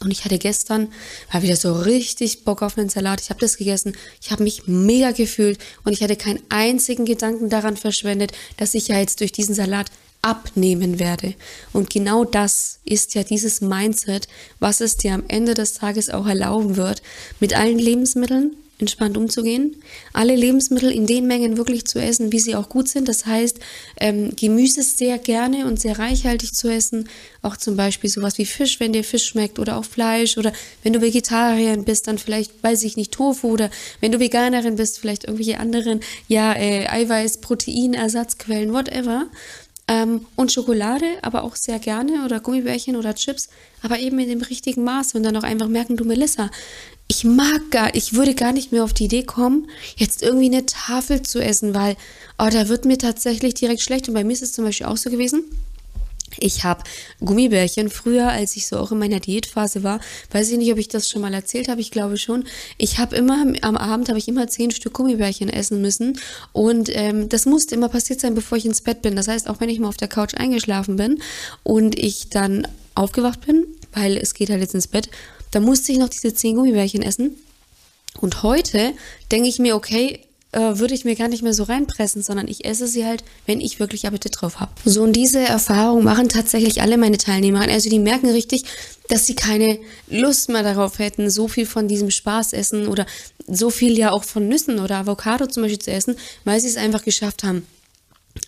und 0.00 0.10
ich 0.10 0.24
hatte 0.24 0.38
gestern 0.38 0.88
war 1.32 1.42
wieder 1.42 1.56
so 1.56 1.72
richtig 1.72 2.44
Bock 2.44 2.60
auf 2.62 2.76
einen 2.76 2.90
Salat. 2.90 3.20
Ich 3.22 3.30
habe 3.30 3.40
das 3.40 3.56
gegessen. 3.56 3.96
Ich 4.22 4.30
habe 4.30 4.42
mich 4.42 4.66
mega 4.66 5.12
gefühlt 5.12 5.58
und 5.84 5.92
ich 5.92 6.02
hatte 6.02 6.16
keinen 6.16 6.42
einzigen 6.50 7.06
Gedanken 7.06 7.48
daran 7.48 7.78
verschwendet, 7.78 8.32
dass 8.58 8.74
ich 8.74 8.88
ja 8.88 8.98
jetzt 8.98 9.20
durch 9.20 9.32
diesen 9.32 9.54
Salat 9.54 9.90
abnehmen 10.20 10.98
werde. 10.98 11.34
Und 11.72 11.88
genau 11.88 12.24
das 12.24 12.80
ist 12.84 13.14
ja 13.14 13.22
dieses 13.22 13.60
Mindset, 13.60 14.28
was 14.58 14.80
es 14.80 14.96
dir 14.96 15.14
am 15.14 15.24
Ende 15.28 15.54
des 15.54 15.72
Tages 15.74 16.10
auch 16.10 16.26
erlauben 16.26 16.76
wird, 16.76 17.00
mit 17.40 17.56
allen 17.56 17.78
Lebensmitteln 17.78 18.54
entspannt 18.78 19.16
umzugehen, 19.16 19.76
alle 20.12 20.34
Lebensmittel 20.34 20.90
in 20.90 21.06
den 21.06 21.26
Mengen 21.26 21.56
wirklich 21.56 21.86
zu 21.86 21.98
essen, 21.98 22.32
wie 22.32 22.40
sie 22.40 22.54
auch 22.54 22.68
gut 22.68 22.88
sind. 22.88 23.08
Das 23.08 23.24
heißt, 23.24 23.58
ähm, 23.98 24.36
Gemüse 24.36 24.82
sehr 24.82 25.18
gerne 25.18 25.66
und 25.66 25.80
sehr 25.80 25.98
reichhaltig 25.98 26.52
zu 26.54 26.68
essen. 26.68 27.08
Auch 27.42 27.56
zum 27.56 27.76
Beispiel 27.76 28.10
sowas 28.10 28.36
wie 28.38 28.44
Fisch, 28.44 28.78
wenn 28.78 28.92
dir 28.92 29.04
Fisch 29.04 29.26
schmeckt 29.26 29.58
oder 29.58 29.78
auch 29.78 29.84
Fleisch 29.84 30.36
oder 30.36 30.52
wenn 30.82 30.92
du 30.92 31.00
Vegetarierin 31.00 31.84
bist, 31.84 32.06
dann 32.06 32.18
vielleicht, 32.18 32.62
weiß 32.62 32.82
ich 32.82 32.96
nicht, 32.96 33.12
Tofu 33.12 33.48
oder 33.48 33.70
wenn 34.00 34.12
du 34.12 34.20
Veganerin 34.20 34.76
bist, 34.76 34.98
vielleicht 34.98 35.24
irgendwelche 35.24 35.58
anderen, 35.58 36.00
ja, 36.28 36.52
äh, 36.52 36.86
Eiweiß, 36.86 37.38
Protein, 37.38 37.94
Ersatzquellen, 37.94 38.72
whatever. 38.72 39.26
Ähm, 39.88 40.26
und 40.34 40.50
Schokolade, 40.50 41.06
aber 41.22 41.44
auch 41.44 41.54
sehr 41.54 41.78
gerne 41.78 42.24
oder 42.24 42.40
Gummibärchen 42.40 42.96
oder 42.96 43.14
Chips, 43.14 43.48
aber 43.82 44.00
eben 44.00 44.18
in 44.18 44.28
dem 44.28 44.42
richtigen 44.42 44.82
Maß 44.82 45.14
und 45.14 45.22
dann 45.22 45.36
auch 45.36 45.44
einfach 45.44 45.68
merken, 45.68 45.96
du 45.96 46.04
Melissa, 46.04 46.50
ich 47.08 47.24
mag 47.24 47.70
gar, 47.70 47.94
ich 47.94 48.14
würde 48.14 48.34
gar 48.34 48.52
nicht 48.52 48.72
mehr 48.72 48.82
auf 48.82 48.92
die 48.92 49.04
Idee 49.04 49.22
kommen, 49.22 49.68
jetzt 49.96 50.22
irgendwie 50.22 50.46
eine 50.46 50.66
Tafel 50.66 51.22
zu 51.22 51.40
essen, 51.40 51.74
weil, 51.74 51.96
oh, 52.38 52.48
da 52.50 52.68
wird 52.68 52.84
mir 52.84 52.98
tatsächlich 52.98 53.54
direkt 53.54 53.80
schlecht. 53.80 54.08
Und 54.08 54.14
bei 54.14 54.24
mir 54.24 54.32
ist 54.32 54.42
es 54.42 54.52
zum 54.52 54.64
Beispiel 54.64 54.86
auch 54.86 54.96
so 54.96 55.10
gewesen. 55.10 55.44
Ich 56.38 56.64
habe 56.64 56.82
Gummibärchen 57.24 57.88
früher, 57.88 58.28
als 58.28 58.56
ich 58.56 58.66
so 58.66 58.78
auch 58.78 58.90
in 58.90 58.98
meiner 58.98 59.20
Diätphase 59.20 59.84
war, 59.84 60.00
weiß 60.32 60.50
ich 60.50 60.58
nicht, 60.58 60.72
ob 60.72 60.78
ich 60.78 60.88
das 60.88 61.08
schon 61.08 61.22
mal 61.22 61.32
erzählt 61.32 61.68
habe, 61.68 61.80
ich 61.80 61.92
glaube 61.92 62.18
schon. 62.18 62.44
Ich 62.76 62.98
habe 62.98 63.16
immer 63.16 63.46
am 63.62 63.76
Abend 63.76 64.08
habe 64.08 64.18
ich 64.18 64.28
immer 64.28 64.48
zehn 64.48 64.72
Stück 64.72 64.94
Gummibärchen 64.94 65.48
essen 65.48 65.80
müssen 65.80 66.18
und 66.52 66.90
ähm, 66.92 67.28
das 67.28 67.46
musste 67.46 67.76
immer 67.76 67.88
passiert 67.88 68.20
sein, 68.20 68.34
bevor 68.34 68.58
ich 68.58 68.66
ins 68.66 68.80
Bett 68.80 69.02
bin. 69.02 69.16
Das 69.16 69.28
heißt, 69.28 69.48
auch 69.48 69.60
wenn 69.60 69.68
ich 69.68 69.78
mal 69.78 69.88
auf 69.88 69.96
der 69.96 70.08
Couch 70.08 70.34
eingeschlafen 70.34 70.96
bin 70.96 71.22
und 71.62 71.96
ich 71.98 72.28
dann 72.28 72.66
aufgewacht 72.94 73.46
bin, 73.46 73.64
weil 73.92 74.16
es 74.16 74.34
geht 74.34 74.50
halt 74.50 74.60
jetzt 74.60 74.74
ins 74.74 74.88
Bett 74.88 75.08
da 75.50 75.60
musste 75.60 75.92
ich 75.92 75.98
noch 75.98 76.08
diese 76.08 76.34
zehn 76.34 76.56
Gummibärchen 76.56 77.02
essen. 77.02 77.36
Und 78.20 78.42
heute 78.42 78.92
denke 79.30 79.48
ich 79.48 79.58
mir, 79.58 79.76
okay, 79.76 80.20
äh, 80.52 80.78
würde 80.78 80.94
ich 80.94 81.04
mir 81.04 81.16
gar 81.16 81.28
nicht 81.28 81.42
mehr 81.42 81.52
so 81.52 81.64
reinpressen, 81.64 82.22
sondern 82.22 82.48
ich 82.48 82.64
esse 82.64 82.86
sie 82.86 83.04
halt, 83.04 83.24
wenn 83.44 83.60
ich 83.60 83.78
wirklich 83.78 84.06
Appetit 84.06 84.40
drauf 84.40 84.58
habe. 84.58 84.72
So, 84.84 85.02
und 85.02 85.12
diese 85.12 85.40
Erfahrung 85.40 86.04
machen 86.04 86.28
tatsächlich 86.28 86.80
alle 86.80 86.96
meine 86.96 87.18
Teilnehmer. 87.18 87.60
Also 87.68 87.90
die 87.90 87.98
merken 87.98 88.30
richtig, 88.30 88.64
dass 89.08 89.26
sie 89.26 89.34
keine 89.34 89.78
Lust 90.08 90.48
mehr 90.48 90.62
darauf 90.62 90.98
hätten, 90.98 91.28
so 91.28 91.46
viel 91.46 91.66
von 91.66 91.88
diesem 91.88 92.10
Spaß 92.10 92.54
essen 92.54 92.88
oder 92.88 93.06
so 93.46 93.70
viel 93.70 93.98
ja 93.98 94.12
auch 94.12 94.24
von 94.24 94.48
Nüssen 94.48 94.78
oder 94.80 94.96
Avocado 94.96 95.46
zum 95.46 95.62
Beispiel 95.64 95.78
zu 95.78 95.92
essen, 95.92 96.16
weil 96.44 96.58
sie 96.60 96.68
es 96.68 96.76
einfach 96.76 97.04
geschafft 97.04 97.44
haben, 97.44 97.66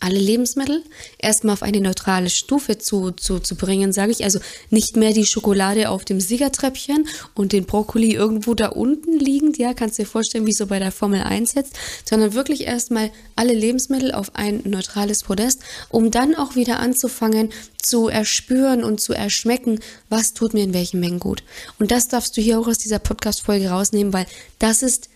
alle 0.01 0.19
Lebensmittel 0.19 0.83
erstmal 1.19 1.55
auf 1.55 1.63
eine 1.63 1.81
neutrale 1.81 2.31
Stufe 2.31 2.79
zu, 2.79 3.11
zu, 3.13 3.41
zu 3.41 3.57
bringen, 3.57 3.93
sage 3.93 4.13
ich. 4.13 4.25
Also 4.25 4.41
nicht 4.71 4.97
mehr 4.97 5.13
die 5.13 5.27
Schokolade 5.27 5.91
auf 5.91 6.05
dem 6.05 6.21
Siegertreppchen 6.21 7.09
und 7.35 7.53
den 7.53 7.65
Brokkoli 7.65 8.15
irgendwo 8.15 8.55
da 8.55 8.69
unten 8.69 9.19
liegend, 9.19 9.59
ja, 9.59 9.75
kannst 9.75 9.99
dir 9.99 10.07
vorstellen, 10.07 10.47
wie 10.47 10.53
so 10.53 10.67
bei 10.67 10.79
der 10.79 10.93
Formel 10.93 11.23
1 11.23 11.55
jetzt, 11.55 11.75
sondern 12.05 12.35
wirklich 12.35 12.63
erstmal 12.67 13.11
alle 13.37 13.55
Lebensmittel 13.55 14.13
auf 14.13 14.35
ein 14.35 14.63
neutrales 14.65 15.23
Podest, 15.23 15.61
um 15.89 16.11
dann 16.11 16.35
auch 16.35 16.55
wieder 16.55 16.81
anzufangen 16.81 17.51
zu 17.81 18.09
erspüren 18.09 18.85
und 18.85 19.01
zu 19.01 19.13
erschmecken, 19.13 19.81
was 20.09 20.35
tut 20.35 20.55
mir 20.55 20.65
in 20.65 20.75
welchen 20.75 21.01
Mengen 21.01 21.21
gut. 21.21 21.43
Und 21.79 21.91
das 21.91 22.09
darfst 22.09 22.37
du 22.37 22.41
hier 22.41 22.59
auch 22.59 22.69
aus 22.69 22.79
dieser 22.79 22.99
Podcast-Folge 22.99 23.71
rausnehmen, 23.71 24.13
weil 24.13 24.27
das 24.59 24.83
ist 24.83 25.09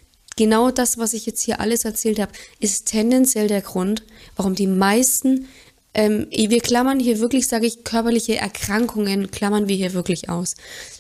genau 0.43 0.73
das, 0.73 0.99
was 0.99 1.13
ich 1.13 1.25
jetzt 1.25 1.43
hier 1.43 1.61
alles 1.61 1.85
erzählt 1.85 2.19
habe, 2.19 2.33
ist 2.59 2.87
tendenziell 2.87 3.47
der 3.47 3.61
Grund, 3.61 4.03
warum 4.35 4.57
die 4.57 4.67
meisten, 4.67 5.47
ähm, 5.95 6.27
wir 6.33 6.61
klammern 6.61 6.99
hier 6.99 7.21
wirklich, 7.21 7.47
sage 7.47 7.67
ich, 7.67 7.85
körperliche 7.85 8.39
Erkrankungen, 8.39 9.31
klammern 9.31 9.69
wir 9.69 9.77
hier 9.77 9.95
wirklich 9.95 10.29
aus. 10.29 10.57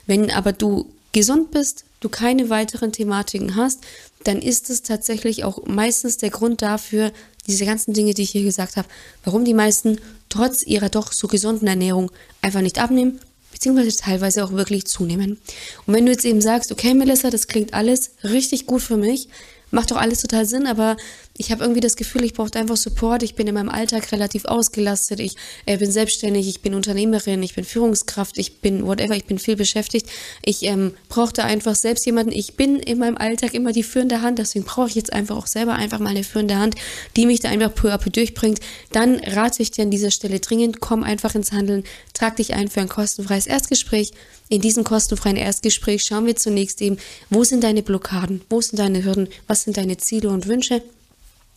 Wenn 0.06 0.30
aber 0.30 0.52
du 0.52 0.86
gesund 1.10 1.50
bist, 1.50 1.84
du 1.98 2.08
keine 2.08 2.50
weiteren 2.50 2.92
Thematiken 2.92 3.56
hast, 3.56 3.80
dann 4.22 4.40
ist 4.40 4.70
es 4.70 4.82
tatsächlich 4.82 5.42
auch 5.42 5.66
meistens 5.66 6.18
der 6.18 6.30
Grund 6.30 6.62
dafür, 6.62 7.10
diese 7.48 7.66
ganzen 7.66 7.94
Dinge, 7.94 8.14
die 8.14 8.22
ich 8.22 8.30
hier 8.30 8.44
gesagt 8.44 8.76
habe, 8.76 8.86
warum 9.24 9.44
die 9.44 9.54
meisten 9.54 9.98
trotz 10.28 10.62
ihrer 10.62 10.88
doch 10.88 11.10
so 11.10 11.26
gesunden 11.26 11.66
Ernährung 11.66 12.12
einfach 12.42 12.60
nicht 12.60 12.78
abnehmen 12.78 13.18
beziehungsweise 13.52 13.96
teilweise 13.96 14.44
auch 14.44 14.52
wirklich 14.52 14.86
zunehmen. 14.86 15.38
Und 15.86 15.94
wenn 15.94 16.06
du 16.06 16.12
jetzt 16.12 16.24
eben 16.24 16.40
sagst, 16.40 16.72
okay, 16.72 16.94
Melissa, 16.94 17.30
das 17.30 17.46
klingt 17.46 17.74
alles 17.74 18.10
richtig 18.24 18.66
gut 18.66 18.82
für 18.82 18.96
mich, 18.96 19.28
macht 19.70 19.90
doch 19.90 19.96
alles 19.96 20.20
total 20.20 20.46
Sinn, 20.46 20.66
aber 20.66 20.96
ich 21.42 21.50
habe 21.50 21.64
irgendwie 21.64 21.80
das 21.80 21.96
Gefühl, 21.96 22.22
ich 22.22 22.34
brauche 22.34 22.54
einfach 22.54 22.76
Support. 22.76 23.24
Ich 23.24 23.34
bin 23.34 23.48
in 23.48 23.54
meinem 23.54 23.68
Alltag 23.68 24.12
relativ 24.12 24.44
ausgelastet. 24.44 25.18
Ich 25.18 25.34
äh, 25.66 25.76
bin 25.76 25.90
selbstständig, 25.90 26.46
ich 26.46 26.60
bin 26.60 26.72
Unternehmerin, 26.72 27.42
ich 27.42 27.56
bin 27.56 27.64
Führungskraft, 27.64 28.38
ich 28.38 28.60
bin 28.60 28.86
whatever, 28.86 29.16
ich 29.16 29.24
bin 29.24 29.40
viel 29.40 29.56
beschäftigt. 29.56 30.06
Ich 30.44 30.62
ähm, 30.62 30.94
brauchte 31.08 31.42
einfach 31.42 31.74
selbst 31.74 32.06
jemanden. 32.06 32.30
Ich 32.30 32.54
bin 32.54 32.76
in 32.76 32.98
meinem 32.98 33.16
Alltag 33.16 33.54
immer 33.54 33.72
die 33.72 33.82
führende 33.82 34.22
Hand, 34.22 34.38
deswegen 34.38 34.64
brauche 34.64 34.88
ich 34.88 34.94
jetzt 34.94 35.12
einfach 35.12 35.36
auch 35.36 35.48
selber 35.48 35.74
einfach 35.74 35.98
mal 35.98 36.10
eine 36.10 36.22
führende 36.22 36.56
Hand, 36.58 36.76
die 37.16 37.26
mich 37.26 37.40
da 37.40 37.48
einfach 37.48 37.74
peu 37.74 37.92
à 37.92 37.98
peu 37.98 38.10
durchbringt. 38.10 38.60
Dann 38.92 39.18
rate 39.18 39.64
ich 39.64 39.72
dir 39.72 39.82
an 39.82 39.90
dieser 39.90 40.12
Stelle 40.12 40.38
dringend, 40.38 40.78
komm 40.78 41.02
einfach 41.02 41.34
ins 41.34 41.50
Handeln, 41.50 41.82
trag 42.14 42.36
dich 42.36 42.54
ein 42.54 42.68
für 42.68 42.82
ein 42.82 42.88
kostenfreies 42.88 43.48
Erstgespräch. 43.48 44.12
In 44.48 44.60
diesem 44.60 44.84
kostenfreien 44.84 45.36
Erstgespräch 45.36 46.04
schauen 46.04 46.26
wir 46.26 46.36
zunächst 46.36 46.80
eben, 46.82 46.98
wo 47.30 47.42
sind 47.42 47.64
deine 47.64 47.82
Blockaden, 47.82 48.42
wo 48.48 48.60
sind 48.60 48.78
deine 48.78 49.02
Hürden, 49.02 49.28
was 49.48 49.64
sind 49.64 49.76
deine 49.76 49.96
Ziele 49.96 50.28
und 50.28 50.46
Wünsche 50.46 50.82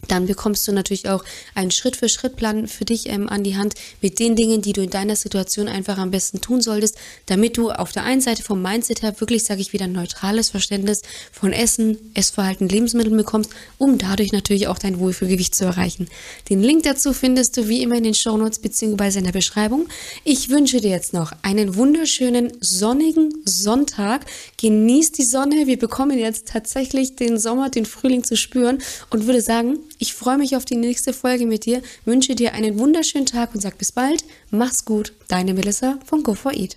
dann 0.08 0.26
bekommst 0.28 0.68
du 0.68 0.72
natürlich 0.72 1.10
auch 1.10 1.24
einen 1.54 1.72
Schritt-für-Schritt-Plan 1.72 2.68
für 2.68 2.86
dich 2.86 3.10
ähm, 3.10 3.30
an 3.30 3.44
die 3.44 3.58
Hand 3.58 3.76
mit 4.02 4.20
den 4.20 4.36
Dingen, 4.36 4.62
die 4.62 4.74
du 4.74 4.82
in 4.82 4.90
deiner 4.90 5.16
Situation 5.16 5.68
einfach 5.68 5.98
am 5.98 6.12
besten 6.12 6.42
tun 6.42 6.62
solltest, 6.62 6.98
damit 7.26 7.58
du 7.58 7.72
auf 7.72 7.92
der 7.92 8.04
einen 8.04 8.22
Seite 8.22 8.44
vom 8.44 8.62
Mindset 8.62 9.02
her 9.02 9.20
wirklich, 9.20 9.44
sage 9.44 9.62
ich 9.62 9.74
wieder, 9.74 9.86
ein 9.86 9.94
neutrales 9.94 10.50
Verständnis 10.50 11.02
von 11.32 11.54
Essen, 11.54 11.98
Essverhalten, 12.14 12.70
Lebensmitteln 12.70 13.16
bekommst, 13.16 13.52
um 13.78 13.98
dadurch 13.98 14.32
natürlich 14.32 14.68
auch 14.68 14.78
dein 14.78 15.00
Wohlfühlgewicht 15.00 15.56
zu 15.56 15.66
erreichen. 15.66 16.08
Den 16.50 16.62
Link 16.62 16.84
dazu 16.84 17.14
findest 17.14 17.58
du 17.58 17.68
wie 17.68 17.82
immer 17.82 17.96
in 17.96 18.04
den 18.04 18.14
Shownotes 18.14 18.60
bzw. 18.60 19.20
in 19.20 19.26
der 19.26 19.32
Beschreibung. 19.32 19.88
Ich 20.24 20.50
wünsche 20.50 20.82
dir 20.82 20.92
jetzt 20.92 21.14
noch 21.14 21.32
einen 21.42 21.76
wunderschönen 21.76 22.54
sonnigen 22.60 23.34
Sonntag. 23.46 24.26
Genieß 24.62 25.12
die 25.14 25.24
Sonne. 25.24 25.68
Wir 25.68 25.78
bekommen 25.78 26.18
jetzt 26.18 26.48
tatsächlich 26.48 27.16
den 27.16 27.38
Sommer, 27.38 27.70
den 27.70 27.86
Frühling 27.86 28.24
zu 28.24 28.36
spüren 28.38 28.80
und 29.10 29.26
würde 29.26 29.42
sagen, 29.42 29.80
ich 30.00 30.14
freue 30.14 30.38
mich 30.38 30.56
auf 30.56 30.66
die 30.66 30.78
nächste 30.78 31.14
Folge 31.14 31.46
mit 31.46 31.66
dir, 31.66 31.82
wünsche 32.06 32.36
dir 32.36 32.54
einen 32.54 32.80
wunderschönen 32.80 33.26
Tag 33.26 33.54
und 33.54 33.62
sag 33.62 33.78
bis 33.78 33.92
bald. 33.92 34.24
Mach's 34.52 34.86
gut, 34.86 35.14
deine 35.28 35.54
Melissa 35.54 36.00
von 36.06 36.24
Go4Eat. 36.24 36.76